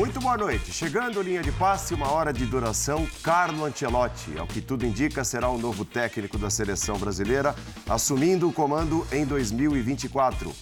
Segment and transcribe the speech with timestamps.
[0.00, 0.72] Muito boa noite.
[0.72, 3.06] Chegando linha de passe, uma hora de duração.
[3.22, 7.54] Carlo Ancelotti, ao que tudo indica, será o novo técnico da seleção brasileira,
[7.86, 10.54] assumindo o comando em 2024.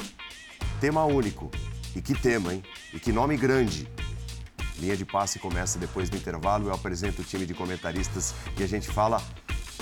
[0.81, 1.53] Tema único.
[1.95, 2.65] E que tema, hein?
[2.93, 3.89] E que nome grande.
[4.81, 6.67] Linha de passe começa depois do intervalo.
[6.67, 9.23] Eu apresento o time de comentaristas e a gente fala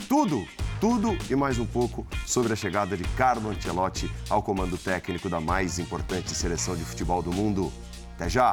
[0.07, 0.47] tudo,
[0.79, 5.41] tudo e mais um pouco sobre a chegada de Carlo Ancelotti ao comando técnico da
[5.41, 7.73] mais importante seleção de futebol do mundo.
[8.17, 8.53] Até já!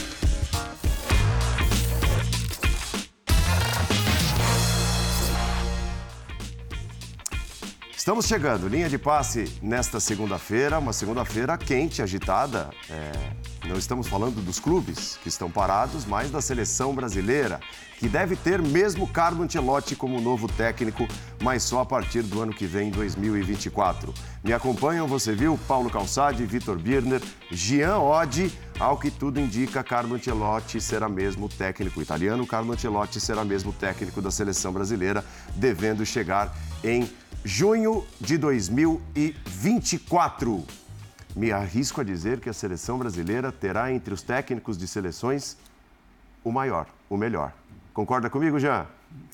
[8.01, 12.71] Estamos chegando, linha de passe nesta segunda-feira, uma segunda-feira quente, agitada.
[12.89, 13.11] É,
[13.67, 17.59] não estamos falando dos clubes que estão parados, mas da seleção brasileira,
[17.99, 21.07] que deve ter mesmo Carlo Ancelotti como novo técnico,
[21.43, 24.11] mas só a partir do ano que vem, 2024.
[24.43, 28.51] Me acompanham, você viu, Paulo Calçade, Vitor Birner, Gian Oddi.
[28.79, 32.47] Ao que tudo indica, Carlo Ancelotti será mesmo técnico italiano.
[32.47, 35.23] Carlo Ancelotti será mesmo técnico da seleção brasileira,
[35.55, 36.51] devendo chegar
[36.83, 37.09] em
[37.43, 40.63] junho de 2024.
[41.35, 45.57] Me arrisco a dizer que a seleção brasileira terá entre os técnicos de seleções
[46.43, 47.53] o maior, o melhor.
[47.93, 48.85] Concorda comigo, Jean?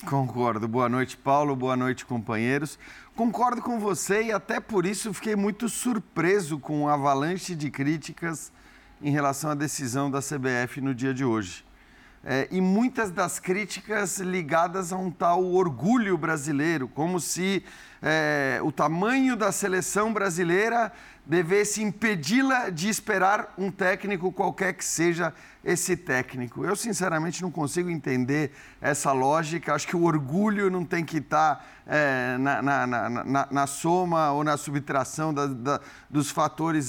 [0.06, 0.68] Concordo.
[0.68, 1.56] Boa noite, Paulo.
[1.56, 2.78] Boa noite, companheiros.
[3.16, 8.52] Concordo com você e até por isso fiquei muito surpreso com o avalanche de críticas
[9.00, 11.64] em relação à decisão da CBF no dia de hoje.
[12.24, 17.64] É, e muitas das críticas ligadas a um tal orgulho brasileiro, como se
[18.02, 20.92] é, o tamanho da seleção brasileira
[21.28, 26.64] devesse impedi-la de esperar um técnico, qualquer que seja esse técnico.
[26.64, 29.74] Eu, sinceramente, não consigo entender essa lógica.
[29.74, 34.42] Acho que o orgulho não tem que estar é, na, na, na, na, soma ou
[34.42, 36.88] na subtração da, da, dos fatores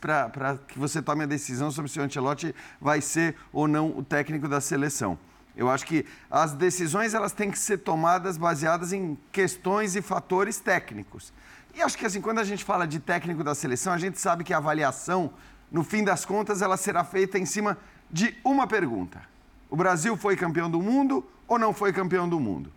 [0.00, 4.04] para que você tome a decisão sobre se o Ancelotti vai ser ou não o
[4.04, 5.18] técnico da seleção.
[5.56, 10.58] Eu acho que as decisões elas têm que ser tomadas baseadas em questões e fatores
[10.58, 11.32] técnicos.
[11.74, 14.44] E acho que assim, quando a gente fala de técnico da seleção, a gente sabe
[14.44, 15.32] que a avaliação,
[15.70, 17.78] no fim das contas, ela será feita em cima
[18.10, 19.22] de uma pergunta.
[19.70, 22.72] O Brasil foi campeão do mundo ou não foi campeão do mundo?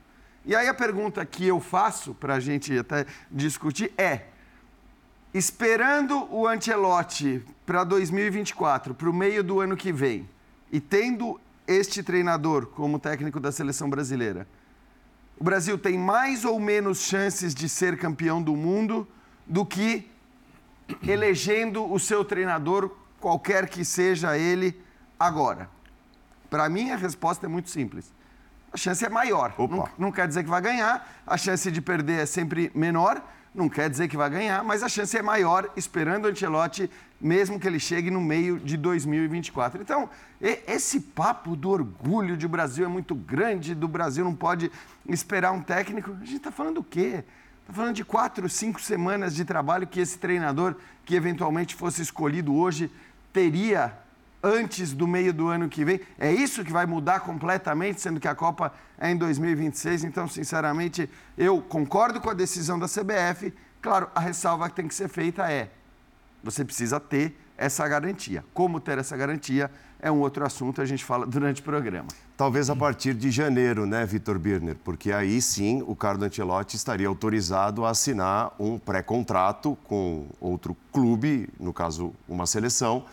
[0.45, 4.27] E aí a pergunta que eu faço para a gente até discutir é:
[5.33, 10.27] esperando o Ancelotti para 2024, para o meio do ano que vem,
[10.71, 14.47] e tendo este treinador como técnico da seleção brasileira,
[15.39, 19.07] o Brasil tem mais ou menos chances de ser campeão do mundo
[19.45, 20.09] do que
[21.07, 22.89] elegendo o seu treinador,
[23.19, 24.81] qualquer que seja ele,
[25.19, 25.69] agora?
[26.49, 28.11] Para mim, a resposta é muito simples.
[28.71, 29.53] A chance é maior.
[29.57, 33.21] Não, não, quer dizer que vai ganhar, a chance de perder é sempre menor,
[33.57, 37.59] não quer dizer que vai ganhar, mas a chance é maior esperando o Ancelotti, mesmo
[37.59, 39.81] que ele chegue no meio de 2024.
[39.81, 40.07] Então,
[40.39, 44.71] esse papo do orgulho de o Brasil é muito grande, do Brasil não pode
[45.09, 46.11] esperar um técnico.
[46.11, 47.23] A gente está falando do quê?
[47.61, 52.55] Está falando de quatro, cinco semanas de trabalho que esse treinador, que eventualmente fosse escolhido
[52.55, 52.91] hoje,
[53.33, 53.91] teria
[54.47, 55.99] antes do meio do ano que vem.
[56.17, 60.05] É isso que vai mudar completamente, sendo que a Copa é em 2026.
[60.05, 63.53] Então, sinceramente, eu concordo com a decisão da CBF.
[63.81, 65.69] Claro, a ressalva que tem que ser feita é:
[66.41, 68.43] você precisa ter essa garantia.
[68.53, 69.69] Como ter essa garantia
[69.99, 72.07] é um outro assunto, a gente fala durante o programa.
[72.37, 74.77] Talvez a partir de janeiro, né, Vitor Birner?
[74.83, 81.49] Porque aí sim o Carlo Ancelotti estaria autorizado a assinar um pré-contrato com outro clube,
[81.59, 83.03] no caso, uma seleção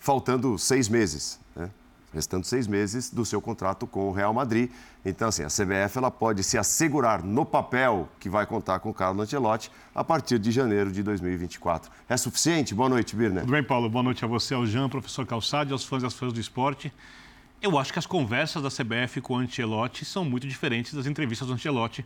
[0.00, 1.70] faltando seis meses, né?
[2.12, 4.70] restando seis meses do seu contrato com o Real Madrid.
[5.04, 8.94] Então, assim, a CBF ela pode se assegurar no papel que vai contar com o
[8.94, 11.92] Carlo Ancelotti a partir de janeiro de 2024.
[12.08, 12.74] É suficiente?
[12.74, 13.42] Boa noite, Birner.
[13.42, 13.88] Tudo bem, Paulo.
[13.88, 16.92] Boa noite a você, ao Jean, professor Calçade, aos fãs e às fãs do esporte.
[17.62, 21.46] Eu acho que as conversas da CBF com o Ancelotti são muito diferentes das entrevistas
[21.46, 22.04] do Ancelotti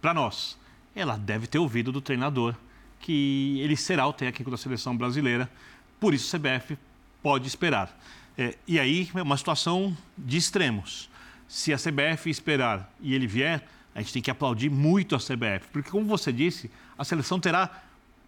[0.00, 0.56] para nós.
[0.94, 2.54] Ela deve ter ouvido do treinador
[3.00, 5.50] que ele será o técnico da seleção brasileira.
[5.98, 6.78] Por isso, a CBF
[7.22, 7.96] pode esperar.
[8.36, 11.08] É, e aí é uma situação de extremos.
[11.46, 15.68] Se a CBF esperar e ele vier, a gente tem que aplaudir muito a CBF,
[15.70, 17.82] porque, como você disse, a seleção terá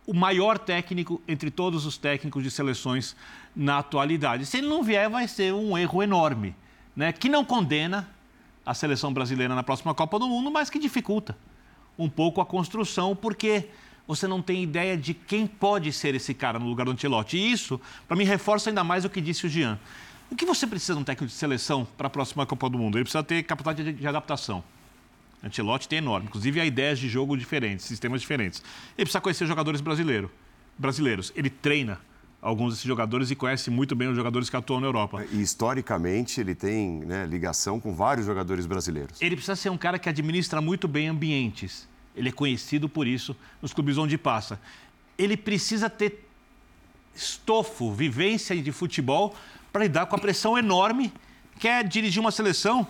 [0.06, 3.16] o maior técnico entre todos os técnicos de seleções
[3.56, 4.44] na atualidade.
[4.44, 6.54] Se ele não vier, vai ser um erro enorme,
[6.94, 7.12] né?
[7.12, 8.08] que não condena
[8.66, 11.36] a seleção brasileira na próxima Copa do Mundo, mas que dificulta
[11.98, 13.68] um pouco a construção, porque
[14.06, 17.36] você não tem ideia de quem pode ser esse cara no lugar do Ancelotti.
[17.36, 19.78] E isso, para mim, reforça ainda mais o que disse o Jean.
[20.30, 22.98] O que você precisa de um técnico de seleção para a próxima Copa do Mundo?
[22.98, 24.62] Ele precisa ter capacidade de, adaptação.
[25.42, 28.62] Ancelotti tem enorme, inclusive há ideias de jogo diferentes, sistemas diferentes.
[28.96, 30.30] Ele precisa conhecer jogadores brasileiro,
[30.78, 31.32] brasileiros.
[31.36, 32.00] Ele treina
[32.40, 35.24] alguns desses jogadores e conhece muito bem os jogadores que atuam na Europa.
[35.30, 39.20] E historicamente ele tem né, ligação com vários jogadores brasileiros.
[39.20, 41.88] Ele precisa ser um cara que administra muito bem ambientes.
[42.16, 44.60] Ele é conhecido por isso nos clubes onde passa.
[45.18, 46.28] Ele precisa ter
[47.14, 49.34] estofo, vivência de futebol
[49.72, 51.12] para lidar com a pressão enorme
[51.58, 52.86] que é dirigir uma seleção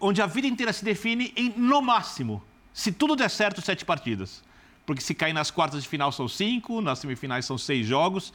[0.00, 2.42] onde a vida inteira se define em, no máximo,
[2.72, 4.42] se tudo der certo, sete partidas.
[4.86, 8.32] Porque se cair nas quartas de final são cinco, nas semifinais são seis jogos.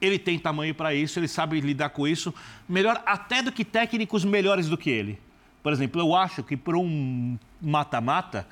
[0.00, 2.34] Ele tem tamanho para isso, ele sabe lidar com isso,
[2.68, 5.18] melhor até do que técnicos melhores do que ele.
[5.62, 8.48] Por exemplo, eu acho que por um mata-mata,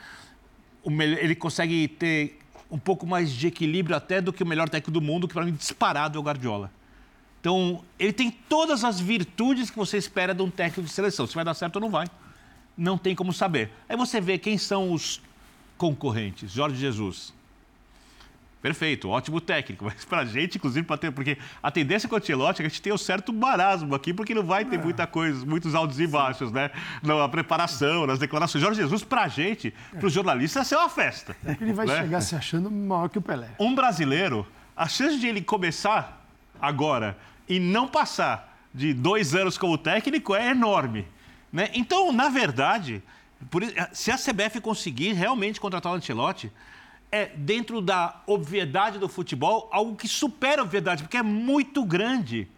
[0.87, 2.39] ele consegue ter
[2.71, 5.45] um pouco mais de equilíbrio até do que o melhor técnico do mundo, que para
[5.45, 6.71] mim disparado é o Guardiola.
[7.41, 11.27] Então, ele tem todas as virtudes que você espera de um técnico de seleção.
[11.27, 12.07] Se vai dar certo ou não vai,
[12.77, 13.71] não tem como saber.
[13.89, 15.21] Aí você vê quem são os
[15.79, 16.53] concorrentes.
[16.53, 17.33] Jorge Jesus.
[18.61, 19.85] Perfeito, ótimo técnico.
[19.93, 22.67] Mas para a gente, inclusive, para ter, porque a tendência com o Ancelotti é que
[22.67, 24.83] a gente tem um certo marasmo aqui, porque não vai ter é.
[24.83, 26.71] muita coisa, muitos altos e baixos, né?
[27.03, 28.63] Na preparação, nas declarações.
[28.63, 31.37] Jorge Jesus, para a gente, para os jornalistas, ser uma festa.
[31.45, 32.03] É que ele vai né?
[32.03, 33.49] chegar se achando maior que o Pelé.
[33.59, 34.47] Um brasileiro,
[34.77, 36.27] a chance de ele começar
[36.61, 37.17] agora
[37.49, 41.07] e não passar de dois anos como técnico é enorme.
[41.53, 41.71] Né?
[41.75, 43.03] Então, na verdade,
[43.93, 46.53] se a CBF conseguir realmente contratar o Ancelotti,
[47.13, 52.49] é dentro da obviedade do futebol algo que supera a obviedade, porque é muito grande.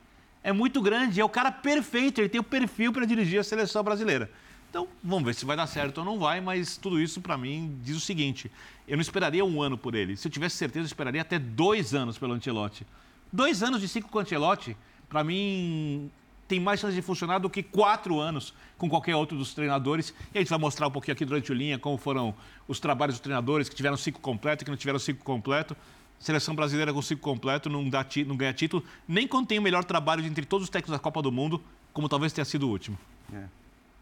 [0.45, 3.83] É muito grande, é o cara perfeito, ele tem o perfil para dirigir a seleção
[3.83, 4.29] brasileira.
[4.69, 7.79] Então, vamos ver se vai dar certo ou não vai, mas tudo isso, para mim,
[7.83, 8.51] diz o seguinte:
[8.89, 10.17] eu não esperaria um ano por ele.
[10.17, 12.87] Se eu tivesse certeza, eu esperaria até dois anos pelo Ancelotti.
[13.31, 14.77] Dois anos de ciclo com o Ancelotti,
[15.09, 16.11] para mim,
[16.49, 20.15] tem mais chance de funcionar do que quatro anos com qualquer outro dos treinadores.
[20.35, 22.35] E a gente vai mostrar um pouquinho aqui durante o Linha como foram
[22.69, 25.77] os trabalhos dos treinadores que tiveram ciclo completo e que não tiveram ciclo completo.
[26.19, 29.83] Seleção brasileira com ciclo completo não, dá não ganha título, nem quando tem o melhor
[29.85, 31.61] trabalho entre todos os técnicos da Copa do Mundo,
[31.93, 32.97] como talvez tenha sido o último.
[33.33, 33.44] É.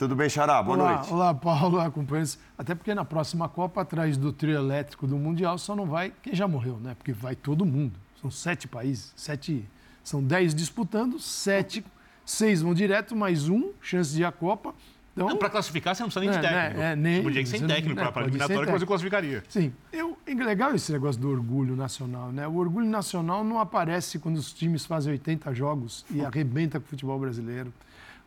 [0.01, 0.63] Tudo bem, Xará?
[0.63, 1.13] Boa olá, noite.
[1.13, 2.39] Olá, Paulo, acompanhantes.
[2.57, 6.35] Até porque na próxima Copa, atrás do trio elétrico do Mundial, só não vai quem
[6.35, 6.95] já morreu, né?
[6.95, 7.93] Porque vai todo mundo.
[8.19, 9.63] São sete países, sete,
[10.03, 11.85] são dez disputando, sete,
[12.31, 14.75] seis vão direto, mais um, chance de ir à Copa.
[15.13, 16.79] Então, para classificar, você não precisa nem de técnico.
[16.79, 19.45] Né, é, nem, podia ir sem técnico para a eliminatória que você classificaria.
[19.49, 19.73] Sim.
[19.93, 22.47] Eu, é legal esse negócio do orgulho nacional, né?
[22.47, 26.89] O orgulho nacional não aparece quando os times fazem 80 jogos e arrebenta com o
[26.89, 27.73] futebol brasileiro.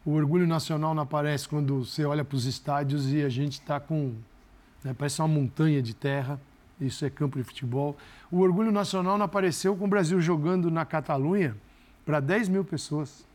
[0.05, 3.79] O orgulho nacional não aparece quando você olha para os estádios e a gente está
[3.79, 4.13] com.
[4.83, 6.39] Né, parece uma montanha de terra
[6.79, 7.95] isso é campo de futebol.
[8.31, 11.55] O orgulho nacional não apareceu com o Brasil jogando na Catalunha
[12.05, 13.25] para 10 mil pessoas.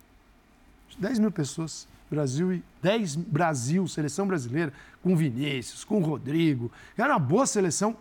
[0.96, 1.87] 10 mil pessoas.
[2.11, 6.73] Brasil e 10 Brasil, seleção brasileira, com Vinícius, com Rodrigo.
[6.96, 7.96] Era uma boa seleção,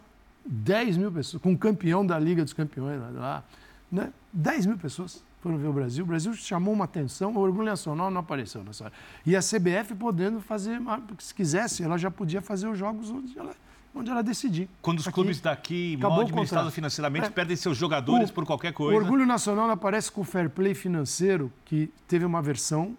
[0.46, 3.44] 10 mil pessoas, com o campeão da Liga dos Campeões lá.
[3.92, 4.12] Né?
[4.32, 6.04] 10 mil pessoas foram ver o Brasil.
[6.04, 8.94] O Brasil chamou uma atenção, o orgulho nacional não apareceu nessa hora.
[9.26, 10.80] E a CBF podendo fazer,
[11.20, 13.56] se quisesse, ela já podia fazer os jogos onde ela
[13.98, 14.70] onde ela decidir.
[14.82, 18.74] Quando os Aqui, clubes daqui, mal administrados financeiramente, é, perdem seus jogadores o, por qualquer
[18.74, 18.98] coisa.
[18.98, 22.96] O Orgulho Nacional aparece com o fair play financeiro, que teve uma versão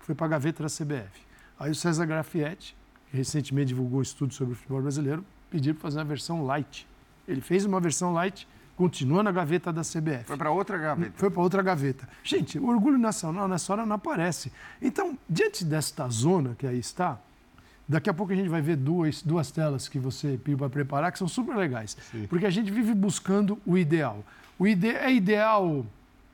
[0.00, 1.26] que foi para a gaveta da CBF.
[1.58, 2.76] Aí o César Grafietti,
[3.10, 6.86] que recentemente divulgou um estudo sobre o futebol brasileiro, pediu para fazer uma versão light.
[7.26, 10.24] Ele fez uma versão light, continua na gaveta da CBF.
[10.24, 11.12] Foi para outra gaveta.
[11.16, 12.08] Foi para outra gaveta.
[12.22, 14.52] Gente, o orgulho nacional nessa hora não aparece.
[14.80, 17.18] Então, diante desta zona que aí está,
[17.88, 21.12] Daqui a pouco a gente vai ver duas, duas telas que você pediu para preparar,
[21.12, 21.96] que são super legais.
[22.10, 22.26] Sim.
[22.26, 24.24] Porque a gente vive buscando o ideal.
[24.58, 25.86] O ide é ideal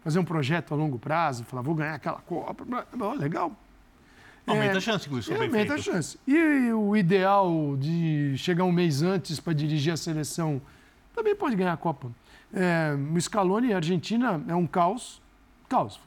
[0.02, 2.64] fazer um projeto a longo prazo, falar, vou ganhar aquela Copa.
[2.99, 3.52] Oh, legal.
[4.47, 5.30] Aumenta é, a chance com isso.
[5.30, 5.73] É, aumenta feito.
[5.75, 6.18] a chance.
[6.26, 10.61] E o ideal de chegar um mês antes para dirigir a seleção
[11.14, 12.11] também pode ganhar a Copa.
[12.52, 15.21] É, o Scaloni, a Argentina, é um caos.
[15.68, 16.00] Caos.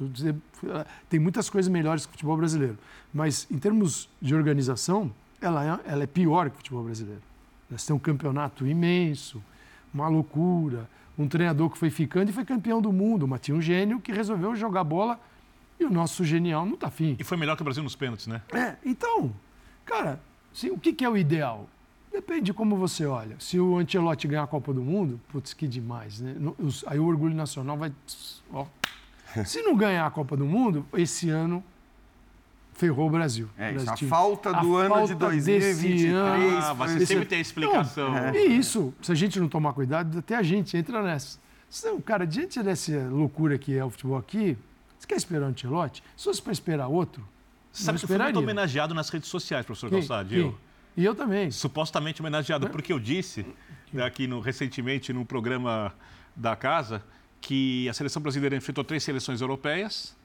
[1.10, 2.78] Tem muitas coisas melhores que o futebol brasileiro.
[3.14, 5.12] Mas, em termos de organização,
[5.46, 7.22] ela é, ela é pior que o futebol brasileiro.
[7.70, 9.44] Nós temos um campeonato imenso,
[9.94, 13.62] uma loucura, um treinador que foi ficando e foi campeão do mundo, mas tinha um
[13.62, 15.20] gênio que resolveu jogar bola
[15.80, 17.16] e o nosso genial não está afim.
[17.20, 18.42] E foi melhor que o Brasil nos pênaltis, né?
[18.54, 19.34] É, então,
[19.86, 20.22] cara,
[20.54, 21.70] assim, o que, que é o ideal?
[22.12, 23.36] Depende de como você olha.
[23.40, 26.36] Se o Ancelotti ganhar a Copa do Mundo, putz, que demais, né?
[26.88, 27.92] Aí o orgulho nacional vai.
[28.54, 28.66] Ó.
[29.46, 31.62] Se não ganhar a Copa do Mundo, esse ano
[32.76, 33.50] ferrou o Brasil.
[33.58, 36.14] É, isso, a falta do a ano falta de 2023.
[36.14, 38.12] Ano, ah, você sempre tem explicação.
[38.12, 38.38] Não, é.
[38.38, 41.40] E isso, se a gente não tomar cuidado, até a gente entra nessa.
[41.80, 44.56] Então, cara, diante dessa loucura que é o futebol aqui,
[45.00, 46.04] você quer esperar um Antelote?
[46.16, 47.26] Se fosse para esperar outro,
[47.76, 50.00] Sabe que eu fui muito homenageado nas redes sociais, professor Quem?
[50.00, 50.38] Calçade.
[50.38, 50.58] Eu.
[50.96, 51.52] E eu também.
[51.52, 53.46] Supostamente homenageado, porque eu disse
[54.02, 55.94] aqui no, recentemente no programa
[56.36, 57.04] da casa
[57.42, 60.16] que a seleção brasileira enfrentou três seleções europeias,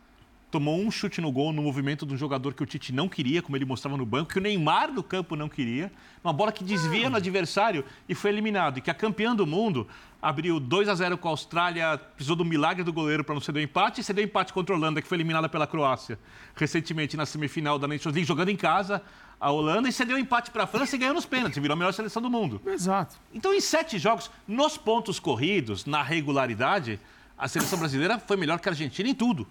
[0.50, 3.40] tomou um chute no gol no movimento de um jogador que o Tite não queria,
[3.40, 5.92] como ele mostrava no banco, que o Neymar do campo não queria,
[6.22, 8.78] uma bola que desvia no adversário e foi eliminado.
[8.78, 9.86] E que a campeã do mundo
[10.20, 13.62] abriu 2 a 0 com a Austrália, precisou do milagre do goleiro para não ceder
[13.62, 16.18] o empate, e cedeu o empate contra a Holanda, que foi eliminada pela Croácia
[16.54, 19.02] recentemente na semifinal da Nations League, jogando em casa
[19.38, 21.76] a Holanda, e cedeu o empate para a França e ganhou nos pênaltis, virou a
[21.76, 22.60] melhor seleção do mundo.
[22.66, 23.16] Exato.
[23.32, 27.00] Então, em sete jogos, nos pontos corridos, na regularidade,
[27.38, 29.46] a seleção brasileira foi melhor que a Argentina em tudo.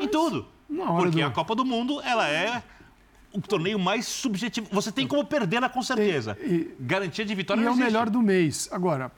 [0.00, 0.46] Em tudo.
[0.78, 2.62] hora Porque do- a Copa do Mundo, ela é
[3.32, 4.66] o torneio mais subjetivo.
[4.72, 6.36] Você tem como perdê-la com certeza.
[6.40, 7.86] E- Garantia de vitória E é não o existe.
[7.92, 8.68] melhor do mês.
[8.72, 9.10] Agora,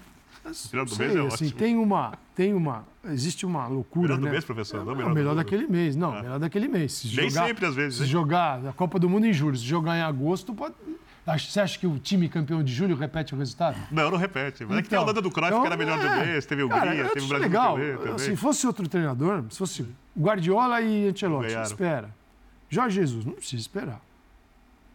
[0.73, 1.59] Melhor do sei, mês é assim, ótimo.
[1.61, 4.31] tem uma, tem uma, existe uma loucura, Melhor do né?
[4.33, 6.93] mês, professor, não Não, melhor o do melhor daquele mês, não, melhor daquele mês.
[6.95, 8.09] Se Nem jogar, sempre, às vezes, Se hein?
[8.09, 10.75] jogar a Copa do Mundo em julho, se jogar em agosto, pode...
[11.25, 13.77] Você acha que o time campeão de julho repete o resultado?
[13.93, 14.65] Não, não repete.
[14.65, 16.27] Mas é que tem a Então, Holanda do Cruyff, então, que era melhor do é.
[16.27, 17.77] mês, teve a Cara, Hungria, eu teve o Brasil legal.
[17.77, 18.19] TV também.
[18.19, 19.87] Se fosse outro treinador, se fosse
[20.19, 21.67] Guardiola e Ancelotti, Ganharam.
[21.67, 22.15] espera.
[22.69, 24.01] Jorge Jesus, não precisa esperar.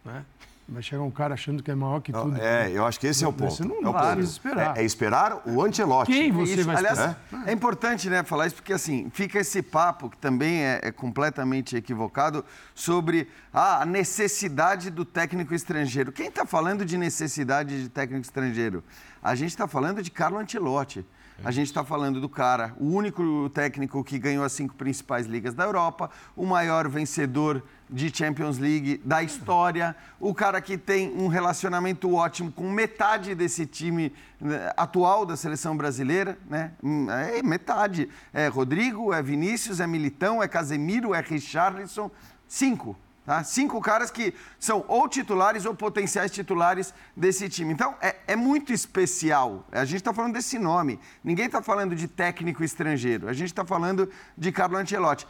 [0.04, 0.22] Né?
[0.70, 2.36] Vai chegar um cara achando que é maior que tudo.
[2.36, 3.54] É, eu acho que esse é o ponto.
[3.54, 4.20] Você não é ponto.
[4.20, 4.76] esperar.
[4.76, 6.12] É, é esperar o Ancelotti.
[6.12, 7.48] Quem você Isso, vai aliás, esperar?
[7.48, 11.74] é importante né, falar isso porque assim fica esse papo que também é, é completamente
[11.74, 12.44] equivocado
[12.74, 16.12] sobre ah, a necessidade do técnico estrangeiro.
[16.12, 18.84] Quem está falando de necessidade de técnico estrangeiro?
[19.22, 21.02] A gente está falando de Carlo Ancelotti.
[21.44, 25.54] A gente está falando do cara, o único técnico que ganhou as cinco principais ligas
[25.54, 31.26] da Europa, o maior vencedor de Champions League da história, o cara que tem um
[31.26, 36.72] relacionamento ótimo com metade desse time né, atual da seleção brasileira, né?
[36.82, 38.08] Hum, É metade.
[38.32, 42.10] É Rodrigo, é Vinícius, é Militão, é Casemiro, é Richarlison,
[42.46, 42.96] cinco.
[43.28, 43.44] Tá?
[43.44, 47.74] Cinco caras que são ou titulares ou potenciais titulares desse time.
[47.74, 49.66] Então, é, é muito especial.
[49.70, 50.98] A gente está falando desse nome.
[51.22, 53.28] Ninguém está falando de técnico estrangeiro.
[53.28, 55.26] A gente está falando de Carlo Ancelotti.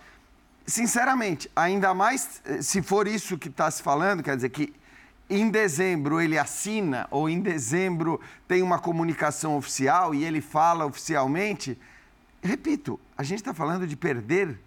[0.68, 4.74] Sinceramente, ainda mais eh, se for isso que está se falando, quer dizer que
[5.30, 11.78] em dezembro ele assina ou em dezembro tem uma comunicação oficial e ele fala oficialmente.
[12.42, 14.60] Repito, a gente está falando de perder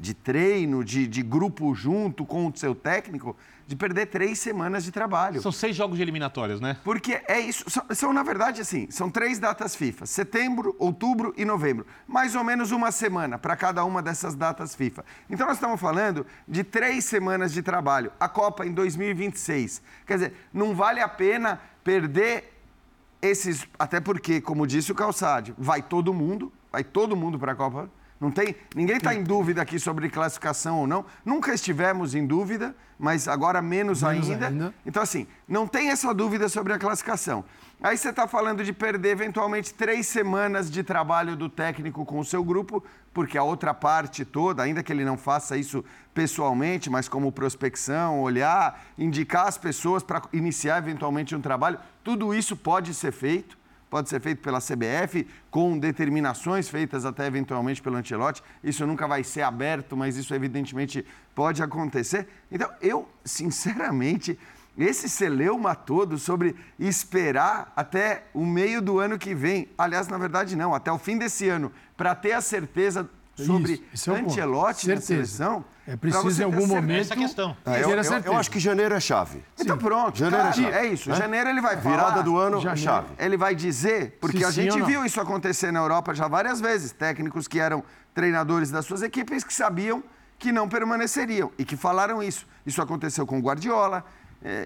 [0.00, 4.90] de treino, de, de grupo junto com o seu técnico, de perder três semanas de
[4.90, 5.42] trabalho.
[5.42, 6.78] São seis jogos de eliminatórias, né?
[6.82, 7.68] Porque é isso.
[7.68, 11.86] São, são, na verdade, assim, são três datas FIFA: setembro, outubro e novembro.
[12.08, 15.04] Mais ou menos uma semana para cada uma dessas datas FIFA.
[15.28, 18.10] Então, nós estamos falando de três semanas de trabalho.
[18.18, 19.82] A Copa em 2026.
[20.06, 22.54] Quer dizer, não vale a pena perder
[23.20, 23.68] esses.
[23.78, 27.90] Até porque, como disse o Calçade, vai todo mundo, vai todo mundo para a Copa.
[28.20, 31.06] Não tem, ninguém está em dúvida aqui sobre classificação ou não.
[31.24, 34.48] Nunca estivemos em dúvida, mas agora menos, Menos ainda.
[34.48, 34.74] ainda.
[34.84, 37.42] Então, assim, não tem essa dúvida sobre a classificação.
[37.82, 42.24] Aí você está falando de perder, eventualmente, três semanas de trabalho do técnico com o
[42.24, 42.84] seu grupo,
[43.14, 48.20] porque a outra parte toda, ainda que ele não faça isso pessoalmente, mas como prospecção,
[48.20, 53.58] olhar, indicar as pessoas para iniciar, eventualmente, um trabalho, tudo isso pode ser feito.
[53.90, 58.40] Pode ser feito pela CBF, com determinações feitas até eventualmente pelo Ancelotti.
[58.62, 61.04] Isso nunca vai ser aberto, mas isso evidentemente
[61.34, 62.28] pode acontecer.
[62.52, 64.38] Então, eu, sinceramente,
[64.78, 70.54] esse celeuma todo sobre esperar até o meio do ano que vem, aliás, na verdade
[70.54, 74.20] não, até o fim desse ano, para ter a certeza sobre Isso, esse é.
[74.20, 75.64] Ancelotti na seleção.
[75.92, 77.00] É preciso em algum momento.
[77.00, 77.56] Essa é questão.
[77.66, 79.42] É, eu, eu- eu acho que janeiro é chave.
[79.58, 80.76] Então pronto, Janeiro é cara, chave.
[80.76, 81.12] é isso.
[81.12, 81.96] Janeiro ele vai falar.
[81.96, 82.80] Virada do ano é Janeiro.
[82.80, 83.08] chave.
[83.18, 86.60] Ele vai dizer, porque Se a sim gente viu isso acontecer na Europa já várias
[86.60, 86.92] vezes.
[86.92, 87.82] Técnicos que eram
[88.14, 90.02] treinadores das suas equipes que sabiam
[90.38, 92.46] que não permaneceriam e que falaram isso.
[92.64, 94.04] Isso aconteceu com o Guardiola,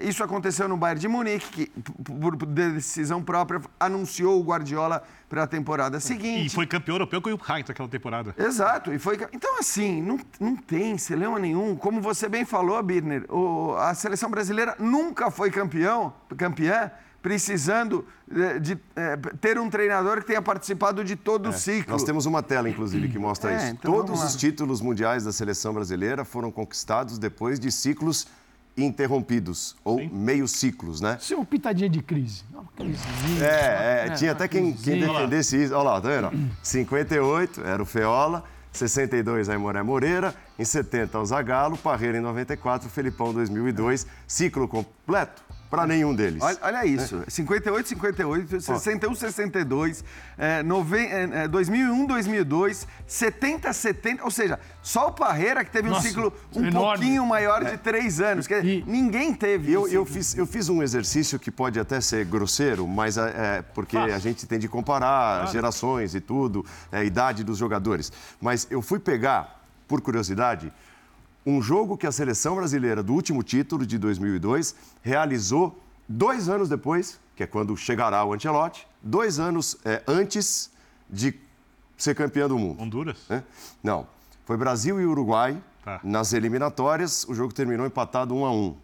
[0.02, 5.46] isso aconteceu no Bayern de Munique, que por decisão própria anunciou o Guardiola para a
[5.46, 6.46] temporada seguinte.
[6.46, 8.34] E foi campeão europeu com o Heinz naquela temporada.
[8.38, 9.18] Exato, e foi.
[9.32, 11.74] Então, assim, não, não tem celeuma nenhum.
[11.74, 16.90] Como você bem falou, Birner, o- a seleção brasileira nunca foi campeão, campeã,
[17.20, 21.90] precisando eh, de, eh, ter um treinador que tenha participado de todo o ciclo.
[21.92, 23.66] Nós temos uma tela, inclusive, que mostra É, isso.
[23.72, 28.26] então Todos os títulos mundiais da seleção brasileira foram conquistados depois de ciclos
[28.76, 31.16] interrompidos, ou meio ciclos, né?
[31.20, 32.42] Isso é uma pitadinha de crise.
[32.52, 34.16] Uma crisezinha, É, é, né?
[34.16, 35.74] tinha até quem, quem defendesse isso.
[35.74, 36.50] Olha lá, tá vendo?
[36.62, 42.88] 58 era o Feola, 62 a Imoré Moreira, em 70 o Zagallo, Parreira em 94,
[42.88, 45.43] Felipão 2002, ciclo completo.
[45.70, 46.42] Para nenhum deles.
[46.42, 50.04] Olha, olha isso, 58, 58, 61, 62,
[50.38, 56.06] é, nove, é, 2001, 2002, 70, 70, ou seja, só o Parreira que teve Nossa,
[56.06, 56.98] um ciclo um enorme.
[56.98, 58.46] pouquinho maior de três anos.
[58.46, 62.00] Quer dizer, E- ninguém teve Eu, eu, fiz, eu fiz um exercício que pode até
[62.00, 64.14] ser grosseiro, mas é, é porque Faça.
[64.14, 68.12] a gente tem de comparar gerações e tudo, é, a idade dos jogadores.
[68.40, 70.72] Mas eu fui pegar, por curiosidade,
[71.46, 77.20] um jogo que a seleção brasileira do último título, de 2002, realizou dois anos depois,
[77.36, 80.70] que é quando chegará o Ancelotti, dois anos é, antes
[81.08, 81.34] de
[81.96, 82.82] ser campeão do mundo.
[82.82, 83.18] Honduras?
[83.28, 83.42] né?
[83.82, 84.06] Não.
[84.44, 86.00] Foi Brasil e Uruguai Tá.
[86.02, 87.24] nas eliminatórias.
[87.28, 88.76] O jogo terminou empatado 1 a 1.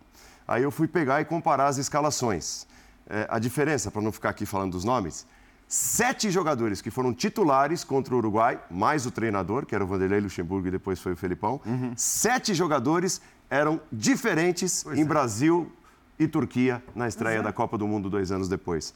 [0.47, 2.67] Aí eu fui pegar e comparar as escalações.
[3.09, 5.27] É, a diferença, para não ficar aqui falando dos nomes,
[5.73, 10.19] sete jogadores que foram titulares contra o Uruguai, mais o treinador, que era o Vanderlei
[10.21, 11.61] Luxemburgo e depois foi o Felipão.
[11.97, 15.71] Sete jogadores eram diferentes em Brasil
[16.19, 18.93] e Turquia na estreia da Copa do Mundo dois anos depois.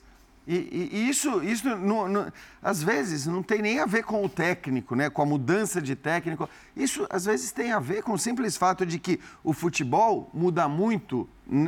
[0.48, 4.22] E, e- e isso, isso não- não- às vezes, não tem nem a ver com
[4.24, 5.08] o técnico, né?
[5.08, 6.50] com a mudança de técnico.
[6.76, 10.68] Isso, às vezes, tem a ver com o simples fato de que o futebol muda
[10.68, 11.26] muito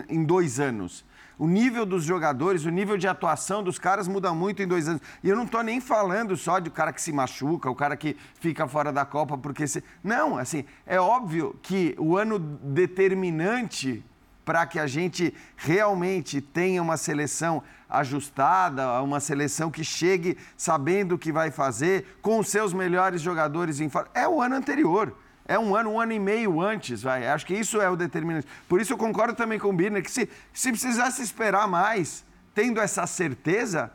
[0.09, 1.05] em dois anos.
[1.39, 5.03] O nível dos jogadores, o nível de atuação dos caras muda muito em dois anos.
[5.23, 8.17] E eu não estou nem falando só de cara que se machuca, o cara que
[8.41, 9.85] fica fora da Copa porque se.
[10.03, 14.03] Não, assim, é óbvio que o ano determinante
[14.47, 21.19] para que a gente realmente tenha uma seleção ajustada, uma seleção que chegue sabendo o
[21.19, 24.09] que vai fazer, com os seus melhores jogadores em forma.
[24.15, 25.13] É o ano anterior.
[25.49, 27.27] É um ano, um ano e meio antes, vai.
[27.27, 28.47] Acho que isso é o determinante.
[28.69, 32.25] Por isso eu concordo também com o Birner que se, se precisasse esperar mais,
[32.55, 33.93] tendo essa certeza,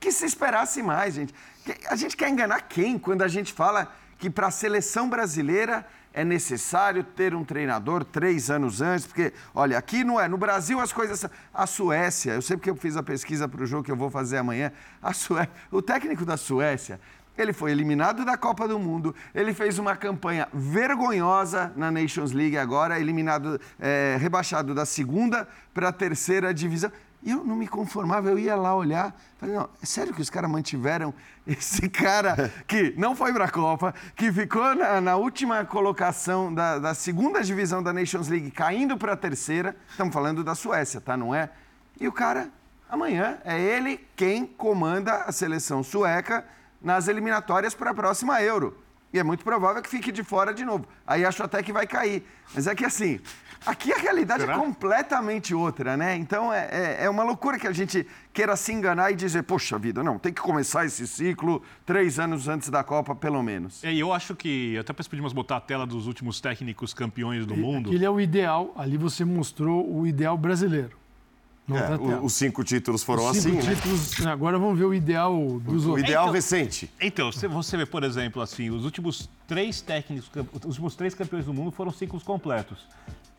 [0.00, 1.34] que se esperasse mais, gente.
[1.88, 6.24] A gente quer enganar quem quando a gente fala que para a seleção brasileira é
[6.24, 10.26] necessário ter um treinador três anos antes, porque, olha, aqui não é.
[10.26, 11.24] No Brasil as coisas.
[11.54, 14.10] A Suécia, eu sei porque eu fiz a pesquisa para o jogo que eu vou
[14.10, 14.72] fazer amanhã.
[15.00, 15.48] A Sué...
[15.70, 17.00] O técnico da Suécia,
[17.38, 22.58] ele foi eliminado da Copa do Mundo, ele fez uma campanha vergonhosa na Nations League
[22.58, 26.90] agora, eliminado, é, rebaixado da segunda para a terceira divisão.
[27.22, 30.30] E eu não me conformava, eu ia lá olhar, falei, não, é sério que os
[30.30, 31.12] caras mantiveram
[31.46, 36.78] esse cara que não foi para a Copa, que ficou na, na última colocação da,
[36.78, 41.16] da segunda divisão da Nations League, caindo para a terceira, estamos falando da Suécia, tá,
[41.16, 41.50] não é?
[42.00, 42.50] E o cara,
[42.88, 46.44] amanhã, é ele quem comanda a seleção sueca
[46.80, 48.76] nas eliminatórias para a próxima Euro.
[49.12, 50.86] E é muito provável que fique de fora de novo.
[51.06, 52.22] Aí acho até que vai cair.
[52.54, 53.18] Mas é que assim,
[53.64, 54.54] aqui a realidade Será?
[54.54, 56.14] é completamente outra, né?
[56.14, 59.78] Então é, é, é uma loucura que a gente queira se enganar e dizer, poxa
[59.78, 63.82] vida, não, tem que começar esse ciclo três anos antes da Copa, pelo menos.
[63.82, 67.46] É, e eu acho que, até para podíamos botar a tela dos últimos técnicos campeões
[67.46, 67.88] do mundo.
[67.88, 68.74] Aquele é o ideal.
[68.76, 70.98] Ali você mostrou o ideal brasileiro.
[71.76, 71.96] É, tela.
[71.98, 73.74] o- os cinco títulos foram Os assim, cinco né?
[73.74, 76.06] títulos, Agora vamos ver o ideal dos O outros.
[76.08, 76.90] ideal Então- recente.
[77.00, 81.44] Então, se você vê, por exemplo, assim, os últimos três técnicos, os últimos três campeões
[81.44, 82.78] do mundo foram ciclos completos.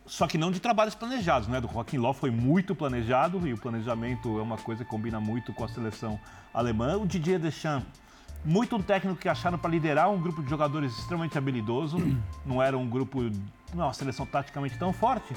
[0.06, 1.62] Só que não de trabalhos planejados, né?
[1.62, 5.54] Do Joaquim Ló foi muito planejado e o planejamento é uma coisa que combina muito
[5.54, 6.20] com a seleção
[6.52, 6.98] alemã.
[6.98, 7.88] O Didier Deschamps,
[8.44, 11.98] muito um técnico que acharam para liderar um grupo de jogadores extremamente habilidoso.
[12.44, 13.22] Não era um grupo,
[13.76, 15.32] não, uma seleção taticamente tão forte.